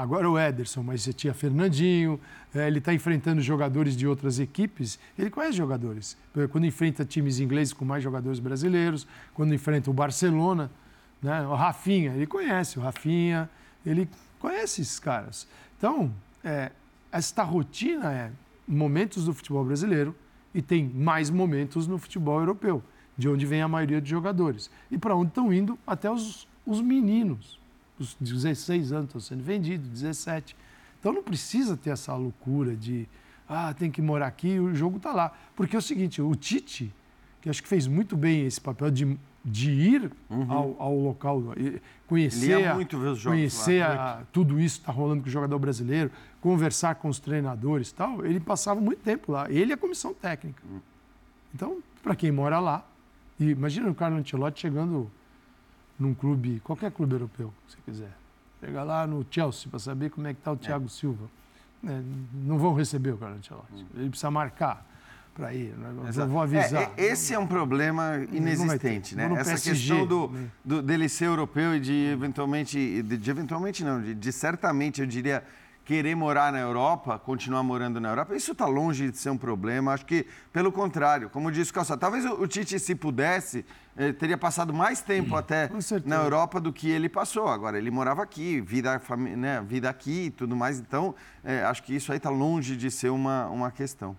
[0.00, 2.20] agora o Ederson, mas você tinha Fernandinho,
[2.54, 6.16] é, ele está enfrentando jogadores de outras equipes, ele conhece jogadores.
[6.50, 10.70] Quando enfrenta times ingleses com mais jogadores brasileiros, quando enfrenta o Barcelona,
[11.20, 13.50] né, o Rafinha, ele conhece o Rafinha,
[13.84, 14.08] ele
[14.38, 15.48] conhece esses caras.
[15.76, 16.12] Então,
[16.44, 16.70] é,
[17.10, 18.30] esta rotina é
[18.66, 20.14] momentos do futebol brasileiro
[20.54, 22.82] e tem mais momentos no futebol europeu,
[23.18, 24.70] de onde vem a maioria dos jogadores.
[24.90, 27.58] E para onde estão indo até os, os meninos.
[27.98, 30.56] Os 16 anos estão sendo vendidos, 17.
[31.00, 33.08] Então não precisa ter essa loucura de
[33.48, 35.32] ah, tem que morar aqui, o jogo está lá.
[35.54, 36.92] Porque é o seguinte, o Tite,
[37.40, 39.16] que acho que fez muito bem esse papel de
[39.48, 40.52] de ir uhum.
[40.52, 41.40] ao, ao, local,
[42.08, 42.74] conhecer, a,
[43.22, 47.90] conhecer a, tudo isso que está rolando com o jogador brasileiro, conversar com os treinadores
[47.90, 49.48] e tal, ele passava muito tempo lá.
[49.48, 50.60] Ele e a comissão técnica.
[50.68, 50.80] Uhum.
[51.54, 52.84] Então, para quem mora lá,
[53.38, 55.08] e imagina o Carlos Ancelotti chegando
[55.98, 58.12] num clube, qualquer clube europeu, se quiser.
[58.60, 60.88] Chegar lá no Chelsea para saber como é que está o Thiago é.
[60.88, 61.28] Silva.
[61.86, 63.72] É, não vão receber o Carlos Ancelotti.
[63.72, 63.86] Uhum.
[63.96, 64.84] Ele precisa marcar
[65.36, 65.74] para ir.
[65.76, 65.94] Né?
[66.16, 66.92] Eu vou avisar.
[66.96, 69.30] É, esse é um problema inexistente, né?
[69.36, 70.48] Essa PSG, questão do, né?
[70.64, 75.06] do, dele ser europeu e de eventualmente, de, de eventualmente não, de, de, certamente, eu
[75.06, 75.44] diria,
[75.86, 79.92] querer morar na Europa, continuar morando na Europa, isso está longe de ser um problema.
[79.92, 83.64] Acho que, pelo contrário, como disse o Calçado, talvez o, Tite, se pudesse,
[83.96, 85.70] eh, teria passado mais tempo hum, até
[86.04, 87.46] na Europa do que ele passou.
[87.46, 89.00] Agora, ele morava aqui, vida,
[89.38, 91.14] né, vida aqui e tudo mais, então
[91.44, 94.16] eh, acho que isso aí está longe de ser uma, uma questão.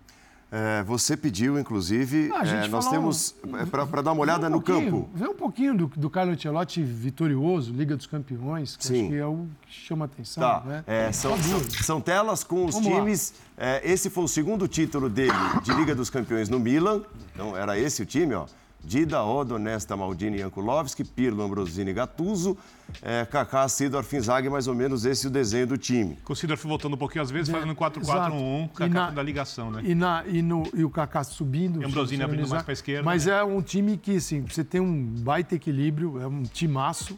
[0.50, 4.62] É, você pediu, inclusive, ah, é, nós temos, é, para dar uma olhada um no
[4.62, 5.10] campo.
[5.14, 9.02] Vê um pouquinho do, do Carlo Ancelotti vitorioso, Liga dos Campeões, que Sim.
[9.02, 10.42] acho que é o que chama atenção.
[10.42, 10.64] Tá.
[10.66, 10.84] Né?
[10.88, 13.34] É, são, são, são, telas com os Vamos times.
[13.58, 15.34] É, esse foi o segundo título dele
[15.64, 17.02] de Liga dos Campeões no Milan.
[17.34, 18.46] Então, era esse o time, ó.
[18.84, 22.58] Dida, Odo, Nesta, Maldini, Jankulovski, Pirlo, Ambrosini, Gattuso,
[23.02, 26.18] é, Kaká, Sidorf, Inzaghi, mais ou menos esse é o desenho do time.
[26.24, 29.82] Com o Sidorf voltando um pouquinho às vezes, fazendo 4-4-1-1, Kaká da ligação, né?
[29.84, 31.82] E, na, e, no, e o Kaká subindo.
[31.82, 33.04] E Ambrosini abrindo mais para a esquerda.
[33.04, 33.40] Mas né?
[33.40, 37.18] é um time que, assim, você tem um baita equilíbrio, é um timaço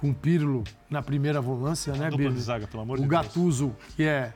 [0.00, 3.74] com o Pirlo na primeira volância, né, Dupla de zaga, pelo amor o de Gattuso,
[3.96, 4.32] que é...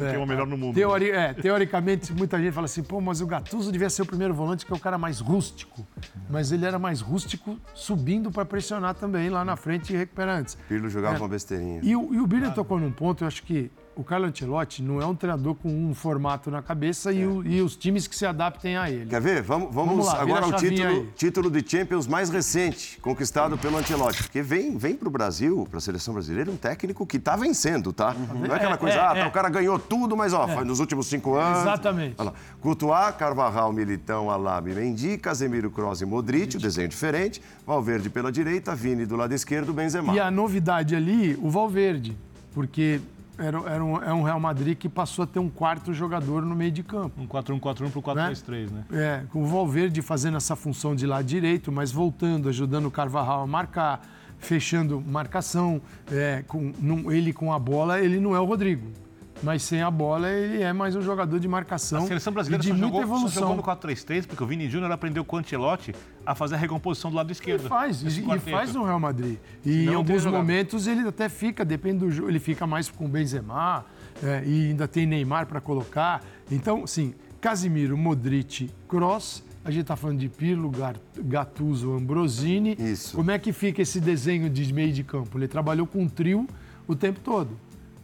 [0.00, 0.74] É, é o melhor no mundo.
[0.74, 1.30] Teori, né?
[1.30, 4.64] é, teoricamente, muita gente fala assim, pô, mas o Gattuso devia ser o primeiro volante,
[4.64, 5.84] que é o cara mais rústico.
[6.30, 10.56] Mas ele era mais rústico subindo para pressionar também lá na frente e recuperar antes.
[10.68, 11.18] Pirlo jogava é.
[11.18, 11.80] uma besteirinha.
[11.82, 15.02] E, o, e o Birner tocou num ponto, eu acho que o Carlo Ancelotti não
[15.02, 17.16] é um treinador com um formato na cabeça é.
[17.16, 19.06] e, o, e, os times que se adaptem a ele.
[19.06, 19.42] Quer ver?
[19.42, 24.22] Vamos, vamos, vamos lá, agora ao título, título de Champions mais recente, conquistado pelo Ancelotti.
[24.22, 27.92] Porque vem, vem para o Brasil, para a seleção brasileira, um técnico que está vencendo,
[27.92, 28.14] tá?
[28.14, 28.46] Uhum.
[28.46, 29.26] Não é aquela é, coisa, é, ah, tá, é.
[29.26, 31.58] o cara ganhou tudo, mas ó, foi nos últimos cinco anos.
[31.62, 32.14] Exatamente.
[32.18, 32.36] Olha lá.
[32.60, 37.42] Courtois, Carvajal, Militão, Alaba Mendy, Casemiro, Kroos e Modric, o desenho diferente.
[37.66, 40.14] Valverde pela direita, Vini do lado esquerdo, Benzema.
[40.14, 42.16] E a novidade ali, o Valverde,
[42.54, 43.00] porque
[43.38, 46.54] era, era um, é um Real Madrid que passou a ter um quarto jogador no
[46.54, 47.22] meio de campo.
[47.22, 48.84] Um 4-1-4-1 para o 4-3-3, né?
[48.92, 53.42] É, com o Valverde fazendo essa função de lado direito, mas voltando, ajudando o Carvajal
[53.42, 54.04] a marcar,
[54.38, 55.80] fechando marcação.
[56.10, 59.07] É, com, num, ele com a bola, ele não é o Rodrigo
[59.42, 62.04] mas sem a bola ele é mais um jogador de marcação.
[62.04, 63.28] A seleção brasileira de só, muita jogou, evolução.
[63.28, 66.58] só jogou no 4-3-3 porque o Vini Júnior aprendeu com o Ancelotti a fazer a
[66.58, 67.62] recomposição do lado esquerdo.
[67.62, 69.38] Ele faz, e, e faz no Real Madrid.
[69.64, 73.08] E em alguns momentos ele até fica, depende do jogo, ele fica mais com o
[73.08, 73.84] Benzema
[74.22, 76.24] é, e ainda tem Neymar para colocar.
[76.50, 80.72] Então, sim, Casimiro, Modric, Cross a gente está falando de Pirlo,
[81.18, 82.74] Gattuso, Ambrosini.
[82.78, 83.14] Isso.
[83.14, 85.36] Como é que fica esse desenho de meio de campo?
[85.36, 86.48] Ele trabalhou com um trio
[86.86, 87.50] o tempo todo.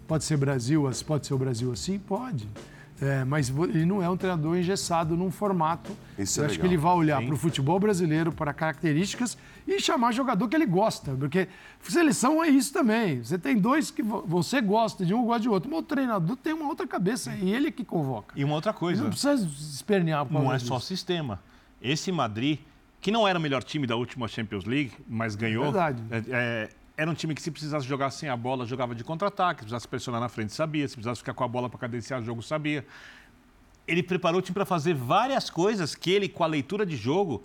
[0.07, 1.99] Pode ser Brasil, pode ser o Brasil assim?
[1.99, 2.49] Pode.
[3.01, 5.91] É, mas ele não é um treinador engessado num formato.
[6.19, 6.69] Isso Eu é acho legal.
[6.69, 9.37] que ele vai olhar para o futebol brasileiro, para características
[9.67, 11.13] e chamar jogador que ele gosta.
[11.13, 11.49] Porque
[11.83, 13.23] seleção é isso também.
[13.23, 15.69] Você tem dois que você gosta de um, gosta de outro.
[15.69, 18.33] Mas o treinador tem uma outra cabeça e ele que convoca.
[18.39, 19.03] E uma outra coisa.
[19.03, 20.27] Não precisa espernear.
[20.31, 21.41] Não é só sistema.
[21.83, 22.61] Esse Madrid,
[23.01, 25.65] que não era o melhor time da última Champions League, mas ganhou.
[25.65, 26.03] É verdade.
[26.11, 29.61] É, é, era um time que se precisasse jogar sem a bola, jogava de contra-ataque,
[29.61, 32.25] se precisasse pressionar na frente, sabia, se precisasse ficar com a bola para cadenciar o
[32.25, 32.87] jogo, sabia.
[33.87, 37.43] Ele preparou o time para fazer várias coisas que ele, com a leitura de jogo,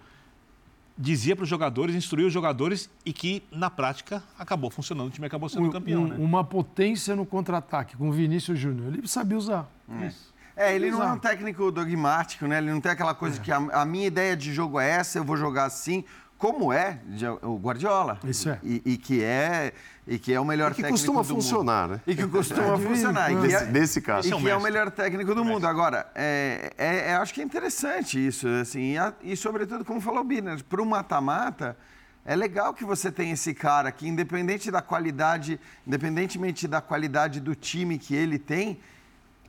[0.97, 5.07] dizia para os jogadores, instruía os jogadores e que, na prática, acabou funcionando.
[5.07, 6.03] O time acabou sendo um, campeão.
[6.03, 6.15] Um, né?
[6.19, 8.93] Uma potência no contra-ataque com o Vinícius Júnior.
[8.93, 9.69] Ele sabia usar.
[10.05, 10.33] Isso.
[10.55, 12.57] É, ele não é um técnico dogmático, né?
[12.57, 13.41] Ele não tem aquela coisa é.
[13.41, 16.03] que a, a minha ideia de jogo é essa, eu vou jogar assim
[16.39, 16.97] como é
[17.43, 18.17] o Guardiola.
[18.23, 18.57] Isso é.
[18.63, 19.73] E, e que é
[20.07, 21.35] e que é o melhor E que técnico costuma do mundo.
[21.43, 22.01] funcionar, né?
[22.07, 23.31] E que costuma funcionar.
[23.31, 24.27] E que Nesse, é, nesse caso.
[24.27, 25.67] e é que é o melhor técnico do mundo.
[25.67, 30.01] Agora, é, é- é- acho que é interessante isso, assim, e, a- e sobretudo, como
[30.01, 31.77] falou o Birner, para o mata-mata,
[32.25, 37.53] é legal que você tenha esse cara que, independente da qualidade, independentemente da qualidade do
[37.53, 38.79] time que ele tem,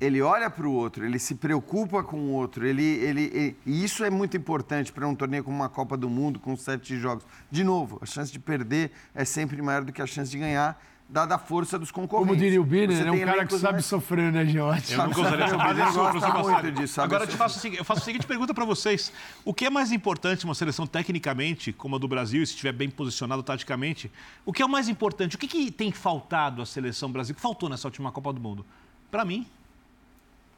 [0.00, 3.84] ele olha para o outro, ele se preocupa com o outro, ele, ele, ele- e
[3.84, 7.24] isso é muito importante para um torneio como uma Copa do Mundo, com sete jogos.
[7.50, 10.80] De novo, a chance de perder é sempre maior do que a chance de ganhar,
[11.06, 12.28] dada a força dos concorrentes.
[12.30, 14.92] Como diria o Birner, Você é um cara que sabe mais- sofrer, né, Giotti?
[14.92, 17.06] Eu não gostaria de Ele saber disso, gosta professor muito disso, sabe?
[17.06, 19.12] Agora eu, te faço, o seguinte- eu faço a seguinte pergunta para vocês.
[19.44, 22.72] O que é mais importante uma seleção tecnicamente, como a do Brasil, e se estiver
[22.72, 24.10] bem posicionado taticamente,
[24.46, 25.34] o que é o mais importante?
[25.34, 27.32] O que, que tem faltado à seleção brasileira?
[27.34, 28.64] O que faltou nessa última Copa do Mundo?
[29.10, 29.44] Para mim,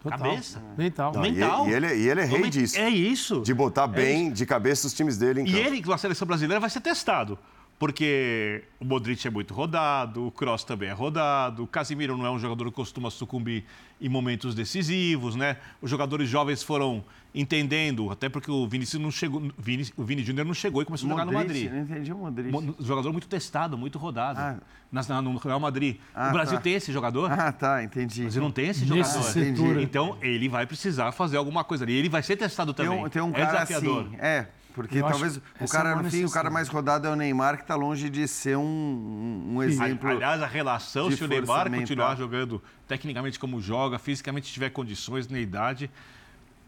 [0.03, 0.19] Total.
[0.19, 0.63] cabeça.
[0.77, 1.13] Mental.
[1.15, 1.69] Não, e- mental.
[1.69, 2.79] E, ele, e ele é rei disso.
[2.79, 3.41] É isso.
[3.43, 5.65] De botar bem de cabeça os times dele em E campo.
[5.67, 7.39] ele, com a seleção brasileira, vai ser testado.
[7.87, 12.30] Porque o Modric é muito rodado, o Kroos também é rodado, o Casimiro não é
[12.30, 13.64] um jogador que costuma sucumbir
[14.01, 15.57] em momentos decisivos, né?
[15.80, 17.03] Os jogadores jovens foram
[17.35, 21.09] entendendo, até porque o Vinícius não chegou, Vini, o Vini Júnior não chegou e começou
[21.09, 21.72] a jogar no Modric, Madrid.
[21.72, 22.53] Não entendi o Modric.
[22.53, 24.39] Mo- Jogador muito testado, muito rodado.
[24.39, 24.59] Ah.
[24.93, 25.97] Na- no Real Madrid.
[26.14, 26.62] Ah, o Brasil tá.
[26.62, 27.33] tem esse jogador?
[27.33, 28.20] Ah, tá, entendi.
[28.20, 29.22] O Brasil não tem esse Nesse jogador.
[29.33, 29.80] setor.
[29.80, 31.95] Então, ele vai precisar fazer alguma coisa ali.
[31.95, 33.05] Ele vai ser testado Tem também.
[33.05, 34.05] um, tem um é cara desafiador.
[34.07, 37.11] assim, é, porque Eu talvez o é cara, no fim, o cara mais rodado é
[37.11, 40.09] o Neymar, que está longe de ser um, um, um exemplo.
[40.11, 41.81] Aliás, a relação, de se o Neymar mental.
[41.81, 45.91] continuar jogando tecnicamente como joga, fisicamente tiver condições na idade,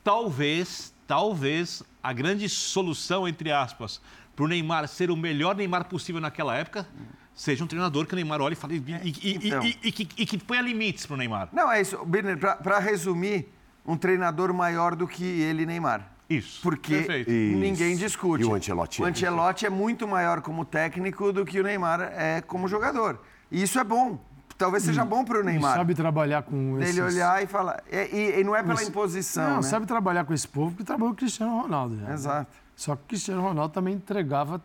[0.03, 4.01] talvez, talvez a grande solução, entre aspas,
[4.35, 6.87] para o Neymar ser o melhor Neymar possível naquela época,
[7.35, 9.63] seja um treinador que o Neymar olhe e fale e, e- e- então.
[9.65, 11.49] e- e que, e que ponha limites para o Neymar.
[11.53, 12.05] Não, é isso.
[12.05, 13.49] Birner, para resumir,
[13.87, 16.11] um treinador maior do que ele, Neymar.
[16.29, 16.61] Isso.
[16.63, 17.31] Porque Perfeito.
[17.31, 17.59] Isso.
[17.59, 18.43] ninguém discute.
[18.43, 19.03] E o Ancelotti?
[19.03, 23.21] O Ancelotti é muito maior como técnico do que o Neymar é como jogador.
[23.51, 24.19] E isso é bom.
[24.57, 25.75] Talvez seja bom para o Ele Neymar.
[25.77, 26.95] sabe trabalhar com esses...
[26.95, 27.83] Dele olhar e falar.
[27.91, 29.49] É, E, e não é pela Esse- imposição.
[29.49, 29.63] Não, né?
[29.63, 31.97] sabe trabalhar com esse povo porque trabalhou com o Cristiano Ronaldo.
[31.97, 32.15] Já, né?
[32.15, 32.51] Exato.
[32.77, 34.63] Só que o Cristiano Ronaldo também entregava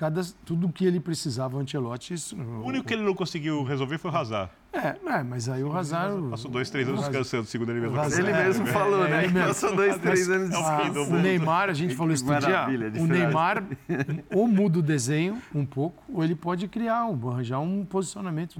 [0.00, 2.14] cada, tudo o que ele precisava ao Ancelotti.
[2.14, 4.50] Isso, O único que ele não conseguiu resolver foi o Hazard.
[4.72, 6.30] É, é, mas aí o Hazard...
[6.30, 7.96] Passou dois, três anos o Hazard- descansando, segundo ele mesmo.
[7.98, 9.24] o Hazard- Ele É, mesmo é, falou, é, né?
[9.24, 9.48] ele mesmo.
[9.48, 10.62] Passou dois, três anos de É o
[11.10, 11.20] O.
[11.20, 12.66] Neymar, a gente falou isso dia,
[12.98, 13.06] o.
[13.06, 13.62] Neymar
[14.34, 18.58] ou muda o desenho um pouco, ou ele pode criar, um, arranjar um posicionamento.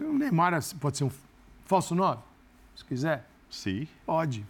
[0.00, 1.10] O Neymar pode ser um
[1.66, 2.22] falso 9,
[2.74, 3.86] se quiser, Sim.
[4.06, 4.46] pode.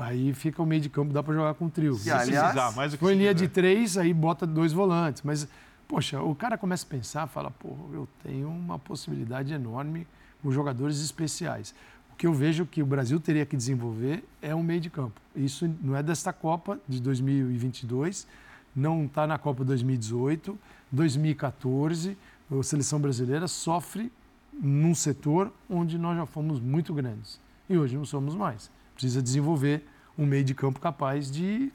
[0.00, 1.94] Aí fica o meio de campo, dá para jogar com trio.
[1.94, 5.20] E, Se aliás, mais do que se linha de três, aí bota dois volantes.
[5.22, 5.46] Mas,
[5.86, 10.06] poxa, o cara começa a pensar, fala, pô, eu tenho uma possibilidade enorme
[10.42, 11.74] com jogadores especiais.
[12.12, 15.20] O que eu vejo que o Brasil teria que desenvolver é um meio de campo.
[15.36, 18.26] Isso não é desta Copa de 2022,
[18.74, 20.58] não está na Copa 2018,
[20.90, 22.16] 2014.
[22.50, 24.10] A seleção brasileira sofre
[24.52, 27.38] num setor onde nós já fomos muito grandes.
[27.68, 28.70] E hoje não somos mais.
[29.00, 29.82] Precisa desenvolver
[30.18, 31.72] um meio de campo capaz de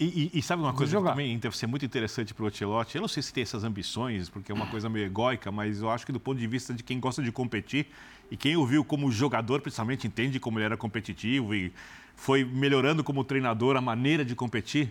[0.00, 1.10] E, e- e sabe uma coisa que jogar.
[1.10, 2.96] também deve ser muito interessante para o Ancelotti?
[2.96, 5.90] Eu não sei se tem essas ambições, porque é uma coisa meio egóica, mas eu
[5.90, 7.86] acho que do ponto de vista de quem gosta de competir
[8.30, 11.70] e quem o viu como jogador, principalmente, entende como ele era competitivo e
[12.16, 14.90] foi melhorando como treinador a maneira de competir.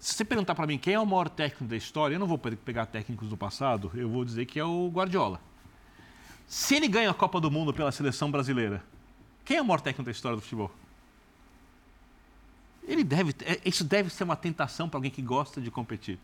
[0.00, 2.38] Se você perguntar para mim quem é o maior técnico da história, eu não vou
[2.38, 5.42] pe- pegar técnicos do passado, eu vou dizer que é o Guardiola.
[6.48, 8.82] Se ele ganha a Copa do Mundo pela seleção brasileira,
[9.44, 10.72] quem é o maior técnico da história do futebol?
[12.86, 16.18] Ele deve, é, isso deve ser uma tentação para alguém que gosta de competir.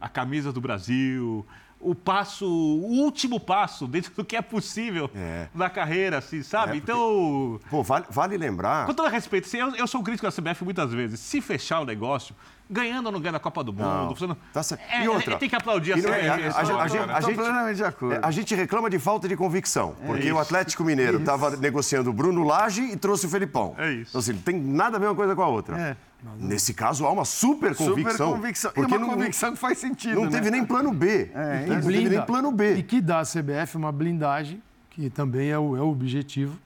[0.00, 1.46] A camisa do Brasil,
[1.80, 5.48] o passo, o último passo dentro do que é possível É.
[5.54, 6.76] na carreira, assim, sabe?
[6.78, 8.86] É, porque- Então, Pô, vale, vale lembrar.
[8.86, 11.20] com todo respeito, se eu, eu sou um crítico da CBF muitas vezes.
[11.20, 12.34] Se fechar o negócio,
[12.70, 14.80] ganhando ou não ganhando a Copa do Mundo, Não, tá certo.
[14.90, 15.34] É, E outra?
[15.34, 16.28] é, tem que aplaudir a E é- CBF.
[16.28, 16.74] a- a- a- é a- gente- coisa.
[16.74, 18.20] a Estou gente- plenamente de acordo.
[18.26, 20.34] A gente reclama de falta de convicção, porque isso.
[20.34, 23.74] o Atlético Mineiro estava negociando o Bruno Lage e trouxe o Felipão.
[23.78, 24.10] É isso.
[24.10, 25.78] Então, assim, não tem nada a ver uma coisa com a outra.
[25.78, 25.96] É.
[26.38, 28.28] Nesse caso, há uma super convicção.
[28.28, 28.70] Super convicção.
[28.70, 30.30] E Porque uma não, convicção que faz sentido, não né?
[30.30, 31.30] teve nem plano B.
[31.34, 32.82] É, não teve nem plano E B.
[32.82, 36.56] que dá à CBF uma blindagem, que também é o, é o objetivo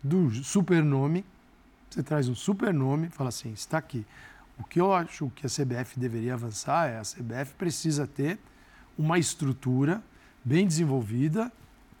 [0.00, 1.24] do supernome.
[1.90, 4.06] Você traz um supernome e fala assim, está aqui.
[4.60, 8.38] O que eu acho que a CBF deveria avançar é a CBF precisa ter
[8.96, 10.02] uma estrutura
[10.44, 11.50] bem desenvolvida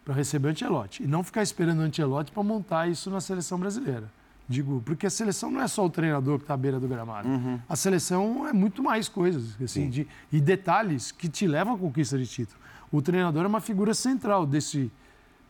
[0.04, 1.02] para receber o Ancelotti.
[1.02, 4.10] E não ficar esperando o Ancelotti para montar isso na seleção brasileira.
[4.46, 7.28] Digo, porque a seleção não é só o treinador que está à beira do gramado.
[7.68, 12.18] A seleção é muito mais coisas, assim, de, e detalhes que te levam à conquista
[12.18, 12.58] de título.
[12.90, 14.90] O treinador é uma figura central desse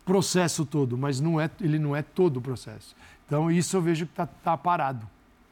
[0.05, 2.95] processo todo, mas não é, ele não é todo o processo.
[3.27, 5.09] Então, isso eu vejo que está tá parado.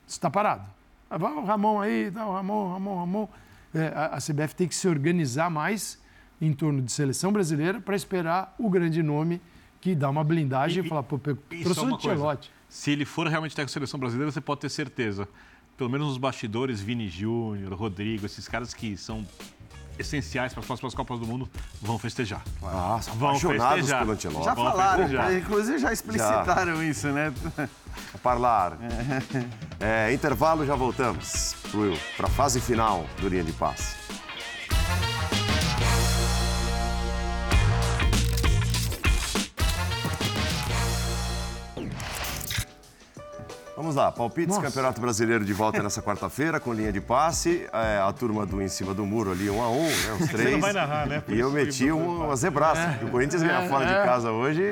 [0.06, 0.77] Está parado.
[1.10, 3.28] Ah, vai o Ramon aí, tá, o Ramon, Ramon, Ramon.
[3.74, 5.98] é, a, a CBF tem que se organizar mais
[6.40, 9.40] em torno de seleção brasileira para esperar o grande nome
[9.80, 12.50] que dá uma blindagem e, e falar, pô, trouxe o Ancelotti.
[12.68, 15.26] Se ele for realmente técnico da seleção brasileira, você pode ter certeza.
[15.76, 19.24] Pelo menos nos bastidores, Vini Júnior, Rodrigo, esses caras que são
[19.98, 21.48] essenciais para as próximas Copas do Mundo
[21.80, 22.42] vão festejar.
[22.62, 24.00] Ah, são vão festejar.
[24.00, 24.44] pelo Ancelotti.
[24.44, 25.34] Já vão falaram, festejar.
[25.38, 26.84] inclusive já explicitaram já.
[26.84, 27.32] isso, né?
[28.14, 28.78] A parlar.
[29.80, 31.54] É, intervalo, já voltamos
[32.16, 33.94] para a fase final do Linha de Passe.
[43.78, 44.66] Vamos lá, palpites Nossa.
[44.66, 47.68] Campeonato Brasileiro de volta nessa quarta-feira com linha de passe.
[47.72, 50.16] É, a turma do Em Cima do Muro ali, um a um, né?
[50.20, 50.48] Os três.
[50.48, 51.20] Você não vai narrar, né?
[51.20, 52.98] Por e eu meti um, uma zebraça.
[53.00, 53.04] É.
[53.04, 54.04] O Corinthians ganhar é, fora de é.
[54.04, 54.64] casa hoje,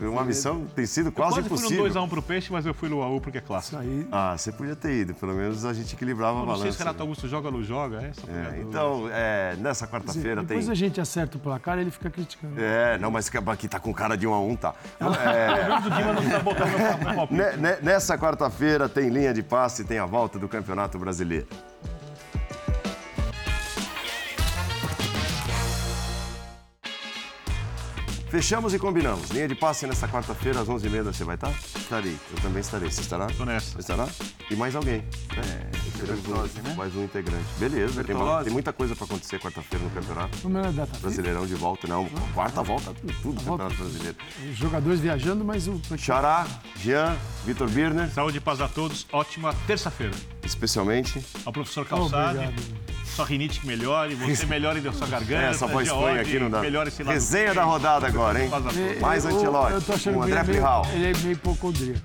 [0.00, 1.86] uma missão tem sido quase eu impossível.
[1.86, 3.78] Eu fui no 2x1 pro Peixe, mas eu fui no 1x1 porque é clássico.
[3.78, 4.06] Aí...
[4.12, 5.14] Ah, você podia ter ido.
[5.14, 6.52] Pelo menos a gente equilibrava a balança.
[6.52, 7.96] Não sei se Renato Augusto joga ou não joga.
[8.00, 10.46] É, é então, é, nessa quarta-feira tem...
[10.46, 12.54] Depois a gente acerta o placar, ele fica criticando.
[12.58, 14.74] É, não, mas aqui tá com cara de 1 a 1 tá.
[15.26, 15.78] É...
[15.78, 16.76] o Dima não tá botando
[17.82, 21.46] Nessa quarta-feira tem linha de passe, tem a volta do Campeonato Brasileiro.
[28.36, 29.30] Fechamos e combinamos.
[29.30, 31.50] Linha de passe nesta quarta-feira, às 11h30, você vai estar?
[31.74, 32.14] Estarei.
[32.30, 32.90] Eu também estarei.
[32.90, 33.28] Você estará?
[33.28, 33.72] Estou nessa.
[33.72, 34.06] Você estará?
[34.50, 34.98] E mais alguém.
[34.98, 35.70] Né?
[36.02, 36.74] É, né?
[36.76, 37.46] Mais um integrante.
[37.56, 38.14] Beleza, tem,
[38.44, 40.36] tem, muita coisa para acontecer quarta-feira no campeonato.
[40.42, 40.98] Como é a data?
[40.98, 42.04] Brasileirão de volta, não.
[42.34, 44.16] Quarta volta, tudo, no Campeonato Brasileiro.
[44.50, 45.80] Os jogadores viajando, mas o.
[45.96, 47.16] Xará, Jean,
[47.46, 48.10] Vitor Birner.
[48.10, 49.06] Saúde e paz a todos.
[49.12, 50.14] Ótima terça-feira.
[50.44, 51.24] Especialmente.
[51.42, 52.38] Ao professor Calçado.
[52.38, 55.46] Obrigado sua rinite que melhore, você melhore da sua garganta.
[55.46, 56.60] É, essa voz foi aqui não dá.
[56.60, 58.50] Melhore esse Resenha da rodada agora, hein?
[59.00, 60.86] Mais Antilote, o André Plihal.
[60.92, 62.00] Ele é meio hipocondríaco.